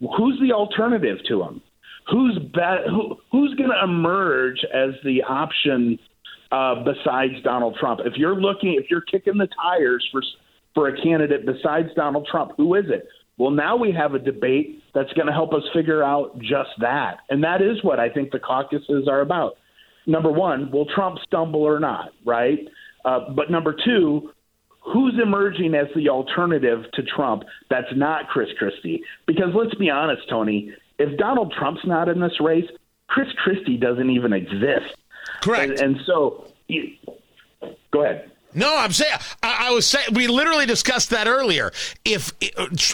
Who's 0.00 0.40
the 0.40 0.54
alternative 0.54 1.18
to 1.28 1.42
him? 1.42 1.60
Who's 2.10 2.38
be- 2.38 2.90
who, 2.90 3.16
who's 3.30 3.54
going 3.54 3.70
to 3.70 3.84
emerge 3.84 4.64
as 4.72 4.94
the 5.04 5.22
option 5.22 5.98
uh, 6.52 6.76
besides 6.84 7.34
Donald 7.42 7.76
Trump? 7.78 8.00
If 8.04 8.14
you're 8.16 8.40
looking, 8.40 8.78
if 8.80 8.90
you're 8.90 9.02
kicking 9.02 9.38
the 9.38 9.48
tires 9.62 10.06
for 10.12 10.22
for 10.74 10.88
a 10.88 11.02
candidate 11.02 11.46
besides 11.46 11.88
Donald 11.94 12.26
Trump, 12.30 12.52
who 12.56 12.74
is 12.74 12.86
it? 12.88 13.06
Well, 13.36 13.50
now 13.50 13.76
we 13.76 13.92
have 13.92 14.14
a 14.14 14.18
debate 14.18 14.82
that's 14.94 15.12
going 15.14 15.26
to 15.26 15.32
help 15.32 15.52
us 15.52 15.62
figure 15.72 16.02
out 16.02 16.38
just 16.38 16.70
that, 16.80 17.18
and 17.30 17.42
that 17.44 17.62
is 17.62 17.82
what 17.82 17.98
I 17.98 18.08
think 18.08 18.30
the 18.30 18.38
caucuses 18.38 19.08
are 19.08 19.20
about. 19.20 19.54
Number 20.06 20.30
one, 20.30 20.70
will 20.70 20.86
Trump 20.94 21.18
stumble 21.26 21.62
or 21.62 21.80
not? 21.80 22.10
Right. 22.24 22.58
Uh, 23.04 23.30
but 23.34 23.50
number 23.50 23.74
two, 23.84 24.30
who's 24.80 25.14
emerging 25.22 25.74
as 25.74 25.86
the 25.96 26.08
alternative 26.08 26.84
to 26.94 27.02
Trump 27.02 27.44
that's 27.70 27.86
not 27.96 28.28
Chris 28.28 28.48
Christie? 28.58 29.02
Because 29.26 29.48
let's 29.54 29.74
be 29.74 29.90
honest, 29.90 30.22
Tony, 30.28 30.72
if 30.98 31.16
Donald 31.18 31.52
Trump's 31.58 31.84
not 31.84 32.08
in 32.08 32.20
this 32.20 32.40
race, 32.40 32.68
Chris 33.08 33.28
Christie 33.42 33.76
doesn't 33.76 34.10
even 34.10 34.32
exist. 34.32 34.96
Correct. 35.42 35.80
And, 35.80 35.96
and 35.96 36.00
so, 36.06 36.52
go 37.92 38.04
ahead. 38.04 38.30
No, 38.54 38.76
I'm 38.76 38.92
saying 38.92 39.12
I, 39.42 39.68
I, 39.68 39.70
was 39.72 39.86
saying 39.86 40.06
we 40.14 40.28
literally 40.28 40.66
discussed 40.66 41.10
that 41.10 41.26
earlier. 41.26 41.72
If 42.04 42.32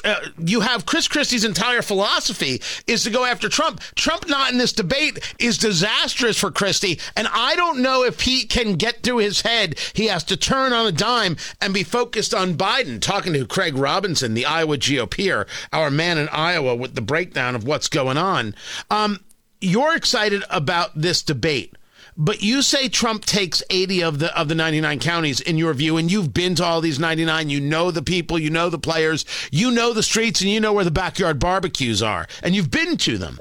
uh, 0.05 0.15
you 0.39 0.61
have 0.61 0.87
Chris 0.87 1.07
Christie's 1.07 1.45
entire 1.45 1.83
philosophy 1.83 2.63
is 2.87 3.05
to 3.05 3.11
go 3.11 3.25
after 3.25 3.49
Trump, 3.49 3.81
Trump 3.95 4.29
not 4.29 4.51
in 4.53 4.59
this 4.59 4.73
debate 4.73 5.35
is 5.39 5.59
disastrous 5.59 6.39
for 6.39 6.51
Christie, 6.51 6.99
and 7.17 7.29
I 7.31 7.57
don't 7.57 7.83
know 7.83 8.05
if 8.05 8.21
he 8.21 8.47
can 8.47 8.75
get 8.75 9.03
through 9.03 9.19
his 9.19 9.43
head. 9.43 9.79
He 9.93 10.07
has 10.07 10.25
to 10.25 10.37
turn 10.37 10.73
on 10.73 10.87
a 10.87 10.93
dime 10.93 11.37
and 11.61 11.75
be 11.75 11.85
focused 11.85 12.33
on 12.33 12.55
Biden. 12.55 13.01
Talking 13.01 13.35
to 13.35 13.47
Craig 13.47 13.77
Robinson, 13.77 14.35
the 14.35 14.47
Iowa 14.47 14.79
GOPer, 14.79 15.47
our 15.73 15.91
man 15.91 16.19
in 16.19 16.29
Iowa, 16.31 16.75
with 16.75 16.95
the 16.95 17.01
breakdown 17.03 17.55
of 17.55 17.65
what's 17.65 17.89
going 17.89 18.17
on. 18.17 18.55
Um, 18.91 19.21
you're 19.61 19.95
excited 19.95 20.43
about 20.51 20.91
this 20.95 21.23
debate. 21.23 21.75
But 22.23 22.43
you 22.43 22.61
say 22.61 22.91
Trump 22.91 23.25
takes 23.25 23.63
80 23.71 24.03
of 24.03 24.19
the 24.19 24.39
of 24.39 24.49
the 24.49 24.55
99 24.55 24.99
counties 24.99 25.41
in 25.41 25.57
your 25.57 25.73
view, 25.73 25.97
and 25.97 26.13
you've 26.13 26.35
been 26.35 26.55
to 26.57 26.65
all 26.65 26.83
these 26.83 26.99
99. 26.99 27.49
You 27.49 27.61
know 27.61 27.91
the 27.91 28.03
people, 28.03 28.39
you 28.39 28.51
know 28.51 28.69
the 28.69 28.79
players, 28.79 29.25
you 29.51 29.71
know 29.71 29.95
the 29.95 30.03
streets, 30.03 30.43
and 30.43 30.51
you 30.51 30.61
know 30.61 30.75
where 30.75 30.85
the 30.85 30.91
backyard 30.91 31.39
barbecues 31.39 32.03
are, 32.03 32.27
and 32.43 32.55
you've 32.55 32.71
been 32.71 32.99
to 32.99 33.17
them. 33.17 33.39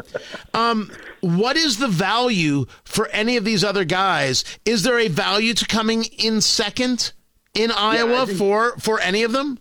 Um, 0.54 0.90
what 1.20 1.58
is 1.58 1.78
the 1.78 1.90
value 1.90 2.68
for 2.86 3.10
any 3.10 3.36
of 3.36 3.44
these 3.44 3.66
other 3.66 3.84
guys? 3.84 4.46
Is 4.64 4.84
there 4.84 4.98
a 4.98 5.10
value 5.10 5.54
to 5.56 5.66
coming 5.66 6.06
in 6.18 6.40
second 6.40 7.12
in 7.54 7.72
Iowa 7.72 8.12
yeah, 8.12 8.26
think, 8.28 8.38
for 8.38 8.78
for 8.78 9.02
any 9.02 9.24
of 9.24 9.34
them? 9.34 9.60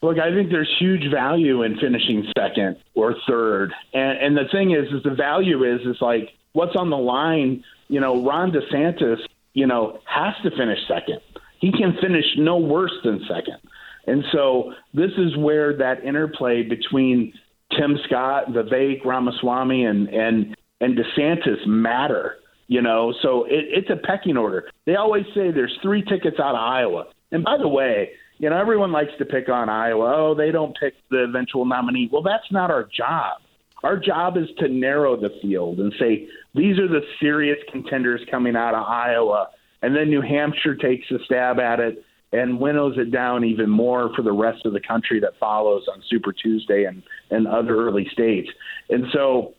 Look, 0.00 0.18
I 0.18 0.34
think 0.34 0.50
there's 0.50 0.74
huge 0.78 1.12
value 1.12 1.64
in 1.64 1.78
finishing 1.78 2.32
second 2.34 2.78
or 2.94 3.14
third, 3.28 3.74
and 3.92 4.18
and 4.18 4.34
the 4.34 4.48
thing 4.50 4.70
is, 4.70 4.90
is 4.90 5.02
the 5.02 5.14
value 5.14 5.64
is 5.64 5.82
is 5.82 5.98
like 6.00 6.30
what's 6.54 6.76
on 6.76 6.88
the 6.88 6.96
line 6.96 7.62
you 7.88 8.00
know, 8.00 8.24
Ron 8.24 8.52
DeSantis, 8.52 9.18
you 9.52 9.66
know, 9.66 9.98
has 10.04 10.34
to 10.42 10.50
finish 10.50 10.78
second. 10.88 11.20
He 11.60 11.72
can 11.72 11.96
finish 12.00 12.24
no 12.36 12.58
worse 12.58 12.92
than 13.04 13.20
second. 13.28 13.58
And 14.06 14.24
so 14.32 14.72
this 14.92 15.12
is 15.16 15.36
where 15.36 15.76
that 15.78 16.04
interplay 16.04 16.62
between 16.62 17.32
Tim 17.78 17.98
Scott, 18.06 18.48
Vivek 18.48 19.04
Ramaswamy, 19.04 19.84
and 19.84 20.08
and 20.08 20.56
and 20.80 20.98
DeSantis 20.98 21.66
matter. 21.66 22.36
You 22.66 22.82
know, 22.82 23.14
so 23.22 23.44
it, 23.44 23.64
it's 23.68 23.90
a 23.90 23.96
pecking 23.96 24.36
order. 24.36 24.70
They 24.86 24.96
always 24.96 25.24
say 25.34 25.50
there's 25.50 25.76
three 25.82 26.02
tickets 26.02 26.36
out 26.38 26.54
of 26.54 26.60
Iowa. 26.60 27.06
And 27.30 27.44
by 27.44 27.56
the 27.58 27.68
way, 27.68 28.10
you 28.38 28.48
know, 28.48 28.58
everyone 28.58 28.90
likes 28.90 29.12
to 29.18 29.24
pick 29.24 29.48
on 29.48 29.68
Iowa. 29.68 30.14
Oh, 30.16 30.34
they 30.34 30.50
don't 30.50 30.76
pick 30.78 30.94
the 31.10 31.24
eventual 31.24 31.64
nominee. 31.66 32.08
Well, 32.10 32.22
that's 32.22 32.50
not 32.50 32.70
our 32.70 32.84
job. 32.84 33.38
Our 33.82 33.98
job 33.98 34.38
is 34.38 34.48
to 34.58 34.68
narrow 34.68 35.16
the 35.16 35.28
field 35.42 35.78
and 35.78 35.92
say 35.98 36.26
these 36.54 36.78
are 36.78 36.88
the 36.88 37.00
serious 37.20 37.58
contenders 37.70 38.20
coming 38.30 38.56
out 38.56 38.74
of 38.74 38.84
Iowa, 38.86 39.48
and 39.82 39.94
then 39.94 40.08
New 40.08 40.22
Hampshire 40.22 40.76
takes 40.76 41.10
a 41.10 41.18
stab 41.24 41.58
at 41.58 41.80
it 41.80 42.04
and 42.32 42.58
winnows 42.58 42.94
it 42.96 43.12
down 43.12 43.44
even 43.44 43.70
more 43.70 44.10
for 44.14 44.22
the 44.22 44.32
rest 44.32 44.66
of 44.66 44.72
the 44.72 44.80
country 44.80 45.20
that 45.20 45.32
follows 45.38 45.84
on 45.92 46.02
Super 46.08 46.32
Tuesday 46.32 46.84
and 46.84 47.02
and 47.30 47.46
other 47.46 47.76
early 47.76 48.08
states. 48.12 48.48
And 48.88 49.04
so, 49.12 49.54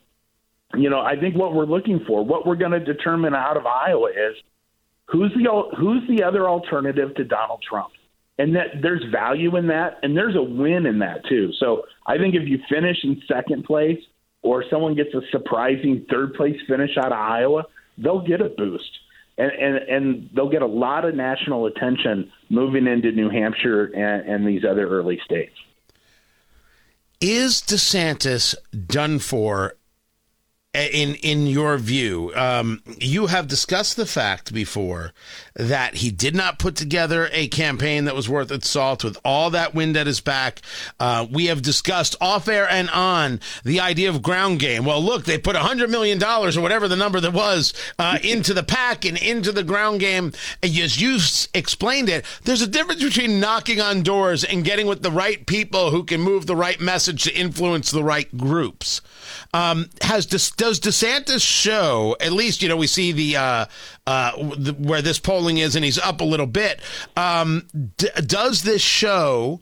you 0.74 0.90
know, 0.90 1.00
I 1.00 1.16
think 1.20 1.36
what 1.36 1.54
we're 1.54 1.66
looking 1.66 2.04
for, 2.06 2.26
what 2.26 2.46
we're 2.46 2.56
going 2.56 2.72
to 2.72 2.80
determine 2.80 3.34
out 3.34 3.58
of 3.58 3.66
Iowa 3.66 4.10
is 4.10 4.36
who's 5.06 5.32
the 5.34 5.76
who's 5.78 6.04
the 6.10 6.24
other 6.24 6.50
alternative 6.50 7.16
to 7.16 7.24
Donald 7.24 7.64
Trump? 7.68 7.92
And 8.38 8.54
that 8.56 8.82
there's 8.82 9.04
value 9.12 9.56
in 9.56 9.68
that 9.68 10.00
and 10.04 10.16
there's 10.16 10.36
a 10.36 10.44
win 10.44 10.86
in 10.86 11.00
that 11.00 11.26
too. 11.28 11.52
So 11.60 11.84
i 12.08 12.18
think 12.18 12.36
if 12.36 12.48
you 12.48 12.60
finish 12.70 12.98
in 13.04 13.22
second 13.28 13.64
place 13.64 14.00
or 14.46 14.64
someone 14.70 14.94
gets 14.94 15.12
a 15.16 15.22
surprising 15.32 16.06
third 16.10 16.36
place 16.36 16.56
finish 16.68 16.92
out 16.98 17.08
of 17.08 17.18
Iowa, 17.18 17.66
they'll 17.98 18.26
get 18.26 18.42
a 18.42 18.50
boost. 18.50 18.92
And, 19.38 19.52
and 19.52 19.76
and 19.76 20.30
they'll 20.34 20.50
get 20.50 20.62
a 20.62 20.68
lot 20.68 21.04
of 21.04 21.14
national 21.14 21.66
attention 21.66 22.32
moving 22.50 22.88
into 22.88 23.12
New 23.12 23.30
Hampshire 23.30 23.86
and, 23.86 24.30
and 24.30 24.48
these 24.48 24.64
other 24.64 24.88
early 24.88 25.20
states. 25.26 25.52
Is 27.20 27.56
DeSantis 27.62 28.56
done 28.88 29.20
for 29.20 29.76
in 30.76 31.16
in 31.16 31.48
your 31.48 31.78
view, 31.78 32.32
um, 32.36 32.82
you 32.98 33.28
have 33.28 33.48
discussed 33.48 33.96
the 33.96 34.06
fact 34.06 34.54
before 34.54 35.14
that 35.56 35.96
he 35.96 36.12
did 36.12 36.36
not 36.36 36.60
put 36.60 36.76
together 36.76 37.30
a 37.32 37.48
campaign 37.48 38.06
that 38.06 38.16
was 38.16 38.28
worth 38.28 38.52
its 38.52 38.70
salt 38.70 39.04
with 39.04 39.18
all 39.24 39.50
that 39.50 39.74
wind 39.74 39.96
at 39.96 40.08
his 40.08 40.20
back. 40.20 40.62
Uh, 41.00 41.26
we 41.32 41.46
have 41.46 41.62
discussed 41.62 42.16
off 42.20 42.48
air 42.48 42.68
and 42.70 42.90
on 42.90 43.40
the 43.64 43.80
idea 43.80 44.10
of 44.10 44.22
ground 44.22 44.60
game. 44.60 44.86
Well, 44.86 45.02
look, 45.02 45.26
they 45.26 45.38
put 45.38 45.56
hundred 45.56 45.90
million 45.90 46.20
dollars 46.20 46.58
or 46.58 46.62
whatever 46.62 46.88
the 46.88 46.96
number 46.96 47.20
that 47.20 47.34
was 47.34 47.74
uh, 47.98 48.18
into 48.24 48.54
the 48.54 48.64
PAC 48.64 49.06
and 49.06 49.18
into 49.18 49.52
the 49.52 49.64
ground 49.64 50.00
game. 50.00 50.34
And 50.62 50.78
as 50.78 51.02
you 51.02 51.18
explained 51.54 52.10
it, 52.10 52.26
there's 52.44 52.62
a 52.62 52.68
difference 52.68 53.04
between 53.04 53.40
knocking 53.40 53.80
on 53.80 54.04
doors 54.04 54.44
and 54.44 54.66
getting 54.66 54.88
with 54.88 55.02
the 55.02 55.12
right 55.12 55.46
people 55.46 55.92
who 55.92 56.04
can 56.04 56.22
move 56.22 56.46
the 56.46 56.56
right 56.56 56.80
message 56.80 57.24
to 57.24 57.34
influence 57.34 57.92
the 57.92 58.04
right 58.04 58.36
groups. 58.38 59.02
Um, 59.54 59.90
has 60.02 60.26
does 60.26 60.80
DeSantis 60.80 61.42
show 61.42 62.16
at 62.20 62.32
least 62.32 62.62
you 62.62 62.70
know 62.70 62.78
we 62.78 62.88
see 62.88 63.12
the, 63.12 63.38
uh, 63.38 63.66
uh, 64.08 64.32
the 64.58 64.74
where 64.74 65.02
this 65.02 65.20
polling 65.20 65.58
is 65.58 65.76
and 65.76 65.86
he's 65.86 66.00
up 66.00 66.22
a 66.22 66.26
little 66.26 66.48
bit. 66.48 66.82
Um, 67.16 67.68
d- 67.98 68.10
does 68.26 68.64
this 68.64 68.82
show? 68.82 69.62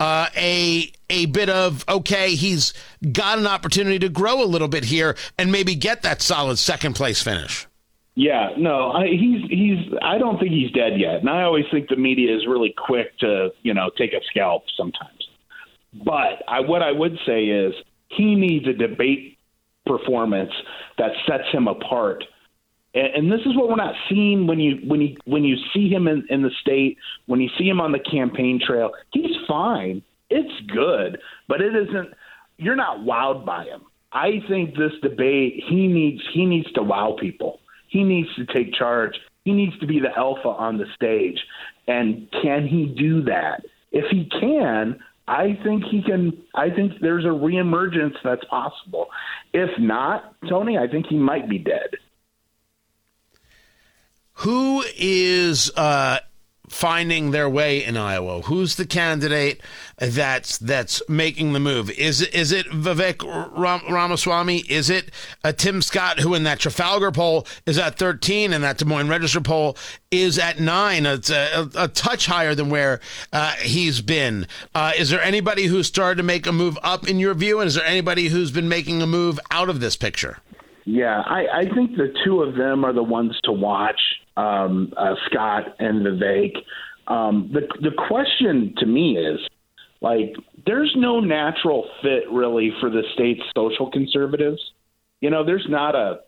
Uh, 0.00 0.26
a 0.36 0.90
a 1.10 1.26
bit 1.26 1.48
of 1.48 1.84
okay, 1.88 2.34
he's 2.34 2.72
got 3.12 3.38
an 3.38 3.46
opportunity 3.46 4.00
to 4.00 4.08
grow 4.08 4.42
a 4.42 4.46
little 4.46 4.66
bit 4.66 4.82
here 4.82 5.16
and 5.38 5.52
maybe 5.52 5.76
get 5.76 6.02
that 6.02 6.20
solid 6.20 6.58
second 6.58 6.94
place 6.94 7.22
finish. 7.22 7.68
Yeah, 8.14 8.50
no, 8.58 8.90
I, 8.90 9.06
he's 9.06 9.48
he's. 9.48 9.94
I 10.02 10.18
don't 10.18 10.38
think 10.38 10.50
he's 10.50 10.70
dead 10.72 10.98
yet, 10.98 11.20
and 11.20 11.30
I 11.30 11.42
always 11.44 11.64
think 11.70 11.88
the 11.88 11.96
media 11.96 12.36
is 12.36 12.46
really 12.46 12.74
quick 12.76 13.16
to 13.18 13.50
you 13.62 13.72
know 13.72 13.90
take 13.96 14.12
a 14.12 14.20
scalp 14.28 14.64
sometimes. 14.76 15.28
But 15.94 16.42
I, 16.46 16.60
what 16.60 16.82
I 16.82 16.92
would 16.92 17.18
say 17.24 17.44
is 17.44 17.74
he 18.16 18.34
needs 18.34 18.66
a 18.66 18.72
debate 18.72 19.38
performance 19.86 20.52
that 20.98 21.10
sets 21.26 21.44
him 21.52 21.68
apart. 21.68 22.24
And, 22.94 23.14
and 23.14 23.32
this 23.32 23.40
is 23.40 23.56
what 23.56 23.68
we're 23.68 23.76
not 23.76 23.94
seeing 24.08 24.46
when 24.46 24.60
you 24.60 24.78
when 24.86 25.00
you 25.00 25.16
when 25.24 25.44
you 25.44 25.56
see 25.72 25.88
him 25.88 26.08
in, 26.08 26.24
in 26.30 26.42
the 26.42 26.50
state, 26.60 26.98
when 27.26 27.40
you 27.40 27.48
see 27.58 27.68
him 27.68 27.80
on 27.80 27.92
the 27.92 27.98
campaign 27.98 28.60
trail. 28.64 28.92
He's 29.12 29.36
fine. 29.48 30.02
It's 30.30 30.66
good, 30.70 31.18
but 31.48 31.60
it 31.60 31.74
isn't. 31.74 32.10
You're 32.58 32.76
not 32.76 33.00
wowed 33.00 33.44
by 33.44 33.64
him. 33.64 33.82
I 34.12 34.42
think 34.48 34.76
this 34.76 34.92
debate 35.02 35.64
he 35.68 35.86
needs 35.86 36.22
he 36.32 36.44
needs 36.44 36.70
to 36.72 36.82
wow 36.82 37.16
people. 37.18 37.60
He 37.88 38.04
needs 38.04 38.28
to 38.36 38.46
take 38.46 38.74
charge. 38.74 39.18
He 39.44 39.52
needs 39.52 39.78
to 39.80 39.86
be 39.86 40.00
the 40.00 40.16
alpha 40.16 40.48
on 40.48 40.78
the 40.78 40.86
stage. 40.94 41.38
And 41.88 42.28
can 42.42 42.66
he 42.66 42.86
do 42.86 43.22
that? 43.24 43.64
If 43.90 44.04
he 44.10 44.28
can, 44.40 44.98
I 45.32 45.58
think 45.64 45.84
he 45.90 46.02
can. 46.02 46.36
I 46.54 46.68
think 46.68 47.00
there's 47.00 47.24
a 47.24 47.28
reemergence 47.28 48.16
that's 48.22 48.44
possible. 48.44 49.06
If 49.54 49.70
not, 49.78 50.34
Tony, 50.46 50.76
I 50.76 50.86
think 50.88 51.06
he 51.06 51.16
might 51.16 51.48
be 51.48 51.56
dead. 51.56 51.88
Who 54.34 54.84
is 54.94 55.72
uh, 55.74 56.18
finding 56.72 57.30
their 57.30 57.48
way 57.48 57.84
in 57.84 57.96
Iowa? 57.96 58.42
Who's 58.42 58.76
the 58.76 58.86
candidate 58.86 59.60
that's 59.98 60.58
that's 60.58 61.02
making 61.08 61.52
the 61.52 61.60
move? 61.60 61.90
Is 61.90 62.22
is 62.22 62.52
it 62.52 62.66
Vivek 62.66 63.22
Ram- 63.56 63.92
Ramaswamy? 63.92 64.58
Is 64.68 64.90
it 64.90 65.10
uh, 65.44 65.52
Tim 65.52 65.82
Scott, 65.82 66.20
who 66.20 66.34
in 66.34 66.44
that 66.44 66.58
Trafalgar 66.58 67.12
poll 67.12 67.46
is 67.66 67.78
at 67.78 67.98
13 67.98 68.52
and 68.52 68.64
that 68.64 68.78
Des 68.78 68.84
Moines 68.84 69.08
Register 69.08 69.40
poll 69.40 69.76
is 70.10 70.38
at 70.38 70.58
nine? 70.58 71.06
It's 71.06 71.30
a, 71.30 71.68
a, 71.74 71.84
a 71.84 71.88
touch 71.88 72.26
higher 72.26 72.54
than 72.54 72.70
where 72.70 73.00
uh, 73.32 73.52
he's 73.52 74.00
been. 74.00 74.46
Uh, 74.74 74.92
is 74.98 75.10
there 75.10 75.22
anybody 75.22 75.66
who's 75.66 75.86
started 75.86 76.16
to 76.16 76.22
make 76.22 76.46
a 76.46 76.52
move 76.52 76.78
up 76.82 77.08
in 77.08 77.18
your 77.18 77.34
view, 77.34 77.60
and 77.60 77.68
is 77.68 77.74
there 77.74 77.86
anybody 77.86 78.28
who's 78.28 78.50
been 78.50 78.68
making 78.68 79.02
a 79.02 79.06
move 79.06 79.38
out 79.50 79.68
of 79.68 79.80
this 79.80 79.96
picture? 79.96 80.38
Yeah, 80.84 81.22
I, 81.24 81.46
I 81.54 81.74
think 81.74 81.96
the 81.96 82.12
two 82.24 82.42
of 82.42 82.56
them 82.56 82.84
are 82.84 82.92
the 82.92 83.02
ones 83.02 83.38
to 83.44 83.52
watch 83.52 84.00
um, 84.36 84.92
uh, 84.96 85.14
Scott 85.26 85.76
and 85.78 86.04
Vivek. 86.04 86.52
Um, 87.06 87.50
the 87.52 87.62
the 87.80 87.90
question 88.08 88.74
to 88.78 88.86
me 88.86 89.16
is 89.16 89.40
like, 90.00 90.34
there's 90.66 90.92
no 90.96 91.20
natural 91.20 91.88
fit 92.02 92.24
really 92.30 92.72
for 92.80 92.90
the 92.90 93.02
state's 93.14 93.42
social 93.56 93.90
conservatives. 93.90 94.60
You 95.20 95.30
know, 95.30 95.44
there's 95.44 95.66
not 95.68 95.94
a 95.94 96.20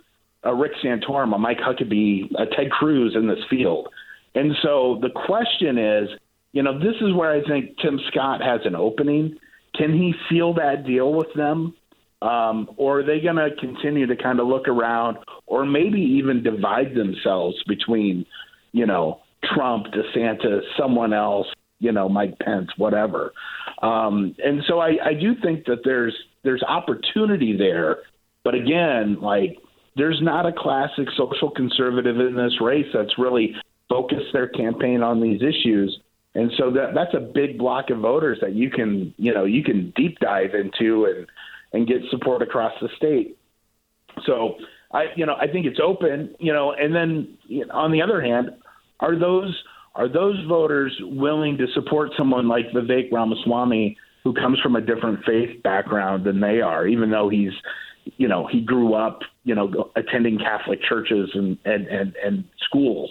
a 0.42 0.54
Rick 0.54 0.72
Santorum, 0.84 1.34
a 1.34 1.38
Mike 1.38 1.58
Huckabee, 1.58 2.30
a 2.36 2.46
Ted 2.54 2.70
Cruz 2.70 3.14
in 3.16 3.26
this 3.26 3.38
field, 3.48 3.88
and 4.34 4.52
so 4.62 4.98
the 5.00 5.10
question 5.10 5.78
is, 5.78 6.08
you 6.52 6.62
know, 6.62 6.78
this 6.78 6.96
is 7.00 7.14
where 7.14 7.32
I 7.32 7.42
think 7.48 7.78
Tim 7.78 7.98
Scott 8.10 8.42
has 8.42 8.60
an 8.64 8.74
opening. 8.74 9.36
Can 9.74 9.92
he 9.92 10.14
seal 10.28 10.54
that 10.54 10.86
deal 10.86 11.12
with 11.12 11.32
them? 11.34 11.74
Um, 12.24 12.70
or 12.78 13.00
are 13.00 13.02
they 13.04 13.20
going 13.20 13.36
to 13.36 13.50
continue 13.60 14.06
to 14.06 14.16
kind 14.16 14.40
of 14.40 14.46
look 14.46 14.66
around 14.66 15.18
or 15.46 15.66
maybe 15.66 16.00
even 16.00 16.42
divide 16.42 16.94
themselves 16.94 17.62
between, 17.68 18.24
you 18.72 18.86
know, 18.86 19.20
Trump, 19.54 19.86
DeSantis, 19.88 20.62
someone 20.78 21.12
else, 21.12 21.46
you 21.80 21.92
know, 21.92 22.08
Mike 22.08 22.38
Pence, 22.38 22.70
whatever. 22.78 23.32
Um, 23.82 24.34
and 24.42 24.62
so 24.66 24.78
I, 24.78 24.96
I 25.04 25.12
do 25.14 25.34
think 25.42 25.66
that 25.66 25.80
there's 25.84 26.14
there's 26.44 26.62
opportunity 26.62 27.56
there, 27.56 27.98
but 28.42 28.54
again, 28.54 29.18
like 29.20 29.58
there's 29.96 30.20
not 30.22 30.46
a 30.46 30.52
classic 30.52 31.08
social 31.16 31.50
conservative 31.50 32.18
in 32.20 32.36
this 32.36 32.58
race 32.60 32.86
that's 32.94 33.18
really 33.18 33.54
focused 33.90 34.32
their 34.32 34.48
campaign 34.48 35.02
on 35.02 35.20
these 35.20 35.42
issues. 35.42 35.98
And 36.34 36.50
so 36.56 36.70
that 36.70 36.92
that's 36.94 37.14
a 37.14 37.20
big 37.20 37.58
block 37.58 37.90
of 37.90 37.98
voters 37.98 38.38
that 38.40 38.54
you 38.54 38.70
can 38.70 39.12
you 39.18 39.34
know 39.34 39.44
you 39.44 39.62
can 39.62 39.92
deep 39.94 40.18
dive 40.20 40.54
into 40.54 41.04
and 41.04 41.26
and 41.74 41.86
get 41.86 41.98
support 42.10 42.40
across 42.40 42.72
the 42.80 42.88
state. 42.96 43.36
So 44.24 44.54
I, 44.92 45.06
you 45.16 45.26
know, 45.26 45.34
I 45.34 45.48
think 45.48 45.66
it's 45.66 45.80
open, 45.82 46.34
you 46.38 46.52
know, 46.52 46.72
and 46.72 46.94
then 46.94 47.36
you 47.46 47.66
know, 47.66 47.74
on 47.74 47.92
the 47.92 48.00
other 48.00 48.22
hand, 48.22 48.50
are 49.00 49.18
those 49.18 49.62
are 49.96 50.08
those 50.08 50.36
voters 50.48 50.96
willing 51.02 51.58
to 51.58 51.66
support 51.74 52.10
someone 52.16 52.48
like 52.48 52.66
Vivek 52.74 53.12
Ramaswamy 53.12 53.96
who 54.22 54.32
comes 54.32 54.58
from 54.60 54.76
a 54.76 54.80
different 54.80 55.24
faith 55.24 55.62
background 55.62 56.24
than 56.24 56.40
they 56.40 56.60
are, 56.60 56.86
even 56.86 57.10
though 57.10 57.28
he's, 57.28 57.52
you 58.16 58.26
know, 58.26 58.48
he 58.50 58.60
grew 58.60 58.94
up, 58.94 59.20
you 59.44 59.54
know, 59.54 59.90
attending 59.96 60.38
Catholic 60.38 60.80
churches 60.88 61.30
and 61.34 61.58
and 61.64 61.88
and, 61.88 62.14
and 62.24 62.44
schools. 62.64 63.10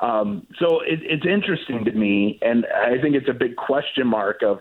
Um, 0.00 0.46
so 0.58 0.80
it, 0.80 1.00
it's 1.02 1.24
interesting 1.26 1.84
to 1.86 1.92
me, 1.92 2.38
and 2.42 2.66
I 2.66 3.00
think 3.00 3.14
it's 3.14 3.28
a 3.28 3.34
big 3.34 3.56
question 3.56 4.06
mark 4.06 4.42
of, 4.42 4.58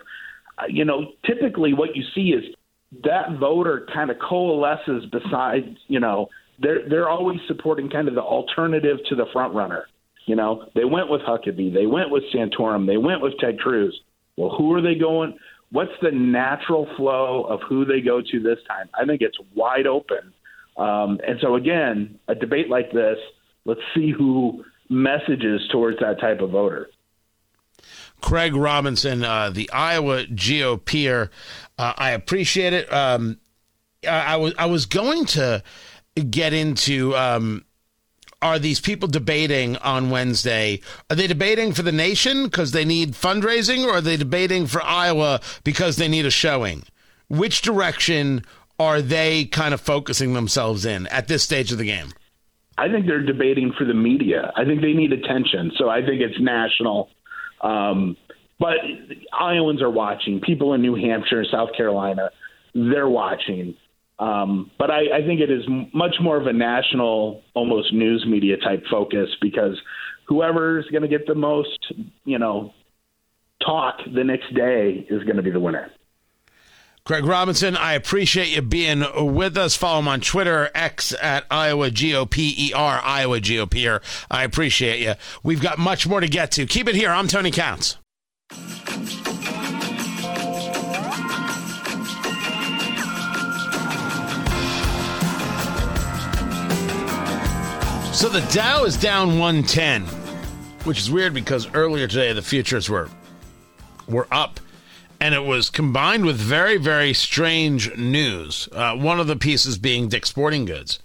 you 0.69 0.85
know, 0.85 1.11
typically 1.25 1.73
what 1.73 1.95
you 1.95 2.03
see 2.15 2.29
is 2.29 2.55
that 3.03 3.37
voter 3.39 3.87
kind 3.93 4.11
of 4.11 4.17
coalesces 4.19 5.05
beside, 5.05 5.77
you 5.87 5.99
know, 5.99 6.27
they're 6.59 6.87
they're 6.87 7.09
always 7.09 7.39
supporting 7.47 7.89
kind 7.89 8.07
of 8.07 8.15
the 8.15 8.21
alternative 8.21 8.97
to 9.09 9.15
the 9.15 9.25
front 9.33 9.53
runner. 9.53 9.85
You 10.25 10.35
know, 10.35 10.65
they 10.75 10.85
went 10.85 11.09
with 11.09 11.21
Huckabee, 11.21 11.73
they 11.73 11.87
went 11.87 12.11
with 12.11 12.23
Santorum, 12.33 12.85
they 12.85 12.97
went 12.97 13.21
with 13.21 13.33
Ted 13.39 13.59
Cruz. 13.59 13.99
Well, 14.37 14.53
who 14.55 14.73
are 14.75 14.81
they 14.81 14.95
going? 14.95 15.37
What's 15.71 15.91
the 16.01 16.11
natural 16.11 16.87
flow 16.97 17.43
of 17.43 17.61
who 17.67 17.85
they 17.85 18.01
go 18.01 18.21
to 18.21 18.39
this 18.39 18.59
time? 18.67 18.89
I 18.93 19.05
think 19.05 19.21
it's 19.21 19.37
wide 19.55 19.87
open. 19.87 20.33
Um, 20.77 21.19
and 21.25 21.39
so, 21.41 21.55
again, 21.55 22.19
a 22.27 22.35
debate 22.35 22.69
like 22.69 22.91
this, 22.91 23.17
let's 23.65 23.81
see 23.95 24.11
who 24.11 24.63
messages 24.89 25.61
towards 25.71 25.99
that 25.99 26.19
type 26.19 26.41
of 26.41 26.51
voter. 26.51 26.89
Craig 28.21 28.55
Robinson, 28.55 29.23
uh, 29.23 29.49
the 29.49 29.69
Iowa 29.71 30.25
GOPer. 30.25 31.29
Uh, 31.81 31.93
I 31.97 32.11
appreciate 32.11 32.73
it. 32.73 32.93
Um, 32.93 33.39
I, 34.07 34.33
I, 34.33 34.35
was 34.35 34.53
I 34.59 34.65
was 34.67 34.85
going 34.85 35.25
to 35.25 35.63
get 36.29 36.53
into 36.53 37.15
um, 37.15 37.65
are 38.39 38.59
these 38.59 38.79
people 38.79 39.07
debating 39.07 39.77
on 39.77 40.11
Wednesday? 40.11 40.81
Are 41.09 41.15
they 41.15 41.25
debating 41.25 41.73
for 41.73 41.81
the 41.81 41.91
nation 41.91 42.43
because 42.43 42.71
they 42.71 42.85
need 42.85 43.13
fundraising, 43.13 43.83
or 43.83 43.95
are 43.95 44.01
they 44.01 44.15
debating 44.15 44.67
for 44.67 44.83
Iowa 44.83 45.41
because 45.63 45.95
they 45.95 46.07
need 46.07 46.27
a 46.27 46.29
showing? 46.29 46.83
Which 47.29 47.63
direction 47.63 48.45
are 48.77 49.01
they 49.01 49.45
kind 49.45 49.73
of 49.73 49.81
focusing 49.81 50.33
themselves 50.33 50.85
in 50.85 51.07
at 51.07 51.27
this 51.27 51.41
stage 51.41 51.71
of 51.71 51.79
the 51.79 51.85
game? 51.85 52.09
I 52.77 52.89
think 52.89 53.07
they're 53.07 53.25
debating 53.25 53.73
for 53.75 53.85
the 53.85 53.95
media. 53.95 54.51
I 54.55 54.65
think 54.65 54.81
they 54.81 54.93
need 54.93 55.13
attention. 55.13 55.71
So 55.79 55.89
I 55.89 56.05
think 56.05 56.21
it's 56.21 56.39
national. 56.39 57.09
Um, 57.61 58.17
but 58.61 58.77
Iowans 59.33 59.81
are 59.81 59.89
watching. 59.89 60.39
People 60.39 60.75
in 60.75 60.83
New 60.83 60.93
Hampshire, 60.93 61.43
South 61.51 61.69
Carolina, 61.75 62.29
they're 62.75 63.09
watching. 63.09 63.75
Um, 64.19 64.69
but 64.77 64.91
I, 64.91 65.17
I 65.17 65.25
think 65.25 65.41
it 65.41 65.49
is 65.49 65.63
much 65.95 66.15
more 66.21 66.37
of 66.37 66.45
a 66.45 66.53
national, 66.53 67.41
almost 67.55 67.91
news 67.91 68.23
media 68.27 68.57
type 68.57 68.83
focus 68.89 69.29
because 69.41 69.81
whoever's 70.27 70.85
going 70.91 71.01
to 71.01 71.07
get 71.07 71.25
the 71.25 71.33
most, 71.33 71.91
you 72.23 72.37
know, 72.37 72.71
talk 73.65 73.95
the 74.13 74.23
next 74.23 74.53
day 74.53 75.07
is 75.09 75.23
going 75.23 75.37
to 75.37 75.41
be 75.41 75.49
the 75.49 75.59
winner. 75.59 75.89
Craig 77.03 77.25
Robinson, 77.25 77.75
I 77.75 77.93
appreciate 77.93 78.49
you 78.49 78.61
being 78.61 79.03
with 79.33 79.57
us. 79.57 79.75
Follow 79.75 80.01
him 80.01 80.07
on 80.07 80.21
Twitter, 80.21 80.69
X 80.75 81.15
at 81.19 81.45
Iowa 81.49 81.89
GOPER, 81.89 82.75
Iowa 82.75 83.39
GOPer. 83.39 84.01
I 84.29 84.43
appreciate 84.43 84.99
you. 84.99 85.15
We've 85.41 85.61
got 85.61 85.79
much 85.79 86.07
more 86.07 86.19
to 86.19 86.27
get 86.27 86.51
to. 86.51 86.67
Keep 86.67 86.89
it 86.89 86.93
here. 86.93 87.09
I'm 87.09 87.27
Tony 87.27 87.49
Katz. 87.49 87.97
So 98.21 98.29
the 98.29 98.47
Dow 98.53 98.83
is 98.83 98.97
down 98.97 99.39
110, 99.39 100.03
which 100.83 100.99
is 100.99 101.09
weird 101.09 101.33
because 101.33 101.67
earlier 101.73 102.07
today 102.07 102.33
the 102.33 102.43
futures 102.43 102.87
were 102.87 103.09
were 104.07 104.27
up, 104.29 104.59
and 105.19 105.33
it 105.33 105.43
was 105.43 105.71
combined 105.71 106.25
with 106.25 106.35
very 106.35 106.77
very 106.77 107.15
strange 107.15 107.97
news. 107.97 108.69
Uh, 108.71 108.95
one 108.95 109.19
of 109.19 109.25
the 109.25 109.35
pieces 109.35 109.79
being 109.79 110.07
Dick's 110.07 110.29
Sporting 110.29 110.65
Goods. 110.65 110.99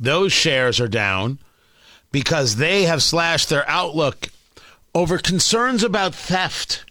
Those 0.00 0.32
shares 0.32 0.80
are 0.80 0.88
down 0.88 1.38
because 2.10 2.56
they 2.56 2.82
have 2.82 3.00
slashed 3.00 3.48
their 3.48 3.68
outlook 3.68 4.30
over 4.94 5.18
concerns 5.18 5.82
about 5.82 6.14
theft. 6.14 6.84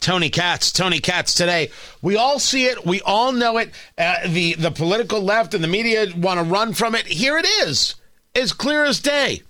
Tony 0.00 0.30
Katz, 0.30 0.70
Tony 0.70 1.00
Katz 1.00 1.34
today. 1.34 1.70
We 2.02 2.16
all 2.16 2.38
see 2.38 2.66
it. 2.66 2.86
We 2.86 3.00
all 3.00 3.32
know 3.32 3.58
it. 3.58 3.72
Uh, 3.96 4.28
the 4.28 4.54
the 4.54 4.70
political 4.70 5.20
left 5.20 5.54
and 5.54 5.64
the 5.64 5.68
media 5.68 6.06
want 6.16 6.38
to 6.38 6.44
run 6.44 6.72
from 6.72 6.94
it. 6.94 7.06
Here 7.06 7.36
it 7.36 7.46
is 7.46 7.96
as 8.34 8.52
clear 8.52 8.84
as 8.84 9.00
day. 9.00 9.42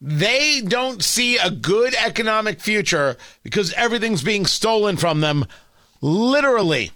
They 0.00 0.60
don't 0.60 1.02
see 1.02 1.38
a 1.38 1.50
good 1.50 1.94
economic 1.94 2.60
future 2.60 3.16
because 3.42 3.72
everything's 3.74 4.22
being 4.22 4.46
stolen 4.46 4.96
from 4.96 5.20
them, 5.20 5.46
literally. 6.00 6.90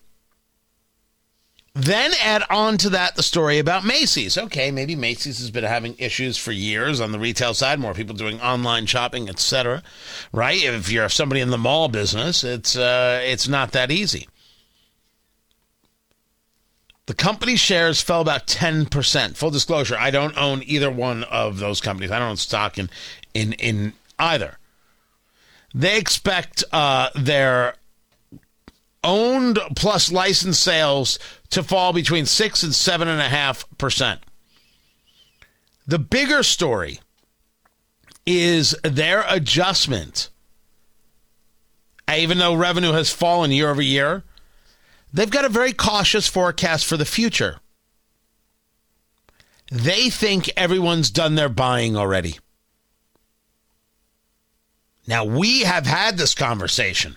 Then 1.76 2.12
add 2.22 2.42
on 2.48 2.78
to 2.78 2.88
that 2.88 3.16
the 3.16 3.22
story 3.22 3.58
about 3.58 3.84
Macy's. 3.84 4.38
Okay, 4.38 4.70
maybe 4.70 4.96
Macy's 4.96 5.40
has 5.40 5.50
been 5.50 5.62
having 5.62 5.94
issues 5.98 6.38
for 6.38 6.50
years 6.50 7.02
on 7.02 7.12
the 7.12 7.18
retail 7.18 7.52
side, 7.52 7.78
more 7.78 7.92
people 7.92 8.14
doing 8.14 8.40
online 8.40 8.86
shopping, 8.86 9.28
etc. 9.28 9.82
Right? 10.32 10.64
If 10.64 10.90
you're 10.90 11.10
somebody 11.10 11.42
in 11.42 11.50
the 11.50 11.58
mall 11.58 11.88
business, 11.88 12.42
it's 12.42 12.76
uh, 12.78 13.20
it's 13.22 13.46
not 13.46 13.72
that 13.72 13.90
easy. 13.90 14.26
The 17.04 17.14
company 17.14 17.56
shares 17.56 18.00
fell 18.00 18.22
about 18.22 18.46
10%. 18.46 19.36
Full 19.36 19.50
disclosure, 19.50 19.96
I 19.98 20.10
don't 20.10 20.36
own 20.38 20.62
either 20.64 20.90
one 20.90 21.24
of 21.24 21.58
those 21.58 21.82
companies. 21.82 22.10
I 22.10 22.18
don't 22.18 22.30
own 22.30 22.36
stock 22.38 22.78
in 22.78 22.88
in 23.34 23.52
in 23.52 23.92
either. 24.18 24.56
They 25.74 25.98
expect 25.98 26.64
uh, 26.72 27.10
their 27.14 27.74
owned 29.06 29.58
plus 29.76 30.10
licensed 30.10 30.62
sales 30.62 31.18
to 31.50 31.62
fall 31.62 31.92
between 31.92 32.26
six 32.26 32.62
and 32.62 32.74
seven 32.74 33.08
and 33.08 33.20
a 33.20 33.28
half 33.28 33.64
percent. 33.78 34.20
The 35.86 35.98
bigger 35.98 36.42
story 36.42 37.00
is 38.26 38.74
their 38.82 39.24
adjustment. 39.28 40.30
Even 42.12 42.38
though 42.38 42.54
revenue 42.54 42.92
has 42.92 43.12
fallen 43.12 43.50
year 43.50 43.70
over 43.70 43.82
year, 43.82 44.24
they've 45.12 45.30
got 45.30 45.44
a 45.44 45.48
very 45.48 45.72
cautious 45.72 46.26
forecast 46.26 46.86
for 46.86 46.96
the 46.96 47.04
future. 47.04 47.58
They 49.70 50.10
think 50.10 50.50
everyone's 50.56 51.10
done 51.10 51.34
their 51.34 51.48
buying 51.48 51.96
already. 51.96 52.38
Now, 55.08 55.24
we 55.24 55.60
have 55.60 55.86
had 55.86 56.18
this 56.18 56.34
conversation. 56.34 57.16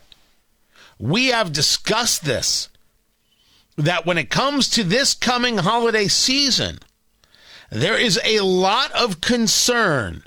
We 0.99 1.27
have 1.27 1.53
discussed 1.53 2.25
this 2.25 2.69
that 3.79 4.05
when 4.05 4.17
it 4.17 4.29
comes 4.29 4.69
to 4.69 4.83
this 4.83 5.13
coming 5.13 5.57
holiday 5.57 6.07
season, 6.07 6.79
there 7.71 7.97
is 7.97 8.19
a 8.25 8.41
lot 8.41 8.91
of 8.91 9.21
concern 9.21 10.23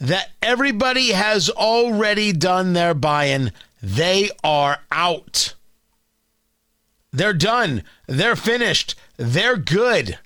that 0.00 0.30
everybody 0.42 1.12
has 1.12 1.48
already 1.50 2.32
done 2.32 2.72
their 2.72 2.94
buying. 2.94 3.52
They 3.80 4.30
are 4.42 4.78
out. 4.90 5.54
They're 7.12 7.32
done. 7.32 7.84
They're 8.08 8.36
finished. 8.36 8.96
They're 9.16 9.56
good. 9.56 10.18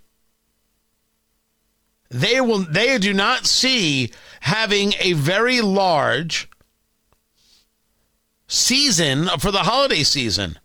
They 2.10 2.40
will 2.40 2.60
they 2.60 2.96
do 2.96 3.12
not 3.12 3.46
see 3.46 4.10
having 4.40 4.94
a 4.98 5.12
very 5.12 5.60
large 5.60 6.48
season 8.46 9.28
for 9.38 9.50
the 9.50 9.64
holiday 9.64 10.02
season 10.02 10.58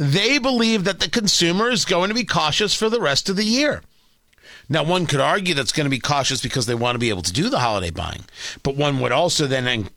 they 0.00 0.38
believe 0.38 0.84
that 0.84 0.98
the 0.98 1.10
consumer 1.10 1.68
is 1.68 1.84
going 1.84 2.08
to 2.08 2.14
be 2.14 2.24
cautious 2.24 2.74
for 2.74 2.88
the 2.88 3.02
rest 3.02 3.28
of 3.28 3.36
the 3.36 3.44
year. 3.44 3.82
Now, 4.66 4.82
one 4.82 5.04
could 5.04 5.20
argue 5.20 5.52
that's 5.52 5.72
going 5.72 5.84
to 5.84 5.90
be 5.90 5.98
cautious 5.98 6.40
because 6.40 6.64
they 6.64 6.74
want 6.74 6.94
to 6.94 6.98
be 6.98 7.10
able 7.10 7.20
to 7.20 7.32
do 7.32 7.50
the 7.50 7.58
holiday 7.58 7.90
buying, 7.90 8.24
but 8.62 8.76
one 8.76 9.00
would 9.00 9.12
also 9.12 9.46
then 9.46 9.90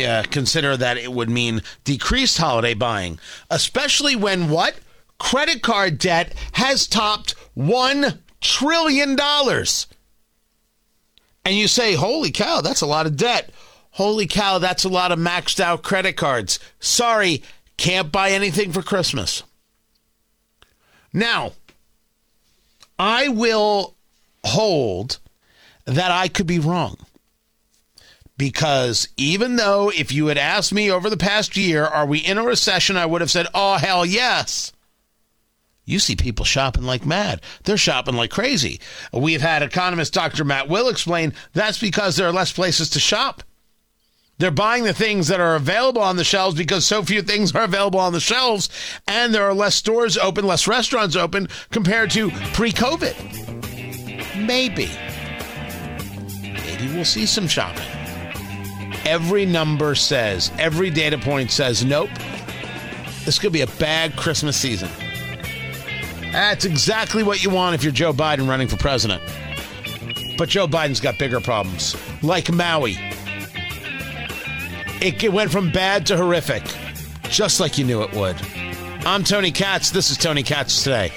uh, 0.00 0.22
consider 0.30 0.76
that 0.76 0.96
it 0.96 1.12
would 1.12 1.28
mean 1.28 1.62
decreased 1.82 2.38
holiday 2.38 2.72
buying, 2.72 3.18
especially 3.50 4.14
when 4.14 4.48
what? 4.48 4.76
Credit 5.18 5.60
card 5.60 5.98
debt 5.98 6.34
has 6.52 6.86
topped 6.86 7.34
$1 7.56 8.18
trillion. 8.40 9.18
And 11.44 11.56
you 11.56 11.66
say, 11.66 11.94
holy 11.94 12.30
cow, 12.30 12.60
that's 12.60 12.82
a 12.82 12.86
lot 12.86 13.06
of 13.06 13.16
debt. 13.16 13.50
Holy 13.90 14.28
cow, 14.28 14.58
that's 14.58 14.84
a 14.84 14.88
lot 14.88 15.10
of 15.10 15.18
maxed 15.18 15.58
out 15.58 15.82
credit 15.82 16.16
cards. 16.16 16.60
Sorry, 16.78 17.42
can't 17.76 18.12
buy 18.12 18.30
anything 18.30 18.70
for 18.70 18.82
Christmas. 18.82 19.42
Now, 21.12 21.52
I 22.98 23.28
will 23.28 23.94
hold 24.44 25.18
that 25.84 26.10
I 26.10 26.28
could 26.28 26.46
be 26.46 26.58
wrong. 26.58 26.96
Because 28.36 29.08
even 29.16 29.56
though 29.56 29.90
if 29.90 30.12
you 30.12 30.28
had 30.28 30.38
asked 30.38 30.72
me 30.72 30.90
over 30.90 31.10
the 31.10 31.16
past 31.16 31.56
year, 31.56 31.84
are 31.84 32.06
we 32.06 32.18
in 32.18 32.38
a 32.38 32.44
recession, 32.44 32.96
I 32.96 33.06
would 33.06 33.20
have 33.20 33.32
said, 33.32 33.48
oh, 33.52 33.78
hell 33.78 34.06
yes. 34.06 34.72
You 35.84 35.98
see 35.98 36.14
people 36.14 36.44
shopping 36.44 36.84
like 36.84 37.06
mad. 37.06 37.40
They're 37.64 37.78
shopping 37.78 38.14
like 38.14 38.30
crazy. 38.30 38.78
We've 39.12 39.40
had 39.40 39.62
economist 39.62 40.12
Dr. 40.12 40.44
Matt 40.44 40.68
Will 40.68 40.88
explain 40.88 41.32
that's 41.54 41.80
because 41.80 42.14
there 42.14 42.28
are 42.28 42.32
less 42.32 42.52
places 42.52 42.90
to 42.90 43.00
shop. 43.00 43.42
They're 44.38 44.52
buying 44.52 44.84
the 44.84 44.92
things 44.92 45.26
that 45.28 45.40
are 45.40 45.56
available 45.56 46.00
on 46.00 46.14
the 46.14 46.22
shelves 46.22 46.56
because 46.56 46.86
so 46.86 47.02
few 47.02 47.22
things 47.22 47.52
are 47.56 47.64
available 47.64 47.98
on 47.98 48.12
the 48.12 48.20
shelves, 48.20 48.68
and 49.08 49.34
there 49.34 49.42
are 49.42 49.52
less 49.52 49.74
stores 49.74 50.16
open, 50.16 50.46
less 50.46 50.68
restaurants 50.68 51.16
open 51.16 51.48
compared 51.72 52.12
to 52.12 52.30
pre 52.52 52.70
COVID. 52.70 53.16
Maybe. 54.46 54.88
Maybe 56.40 56.94
we'll 56.94 57.04
see 57.04 57.26
some 57.26 57.48
shopping. 57.48 57.82
Every 59.04 59.44
number 59.44 59.96
says, 59.96 60.52
every 60.56 60.90
data 60.90 61.18
point 61.18 61.50
says, 61.50 61.84
nope, 61.84 62.10
this 63.24 63.40
could 63.40 63.52
be 63.52 63.62
a 63.62 63.66
bad 63.66 64.14
Christmas 64.14 64.56
season. 64.56 64.88
That's 66.30 66.64
exactly 66.64 67.24
what 67.24 67.42
you 67.42 67.50
want 67.50 67.74
if 67.74 67.82
you're 67.82 67.92
Joe 67.92 68.12
Biden 68.12 68.48
running 68.48 68.68
for 68.68 68.76
president. 68.76 69.20
But 70.36 70.48
Joe 70.48 70.68
Biden's 70.68 71.00
got 71.00 71.18
bigger 71.18 71.40
problems, 71.40 71.96
like 72.22 72.52
Maui 72.52 72.96
it 75.00 75.32
went 75.32 75.50
from 75.50 75.70
bad 75.70 76.06
to 76.06 76.16
horrific, 76.16 76.62
just 77.24 77.60
like 77.60 77.78
you 77.78 77.84
knew 77.84 78.02
it 78.02 78.12
would. 78.12 78.36
I'm 79.06 79.24
Tony 79.24 79.50
Katz. 79.50 79.90
This 79.90 80.10
is 80.10 80.16
Tony 80.16 80.42
Katz 80.42 80.82
today. 80.82 81.12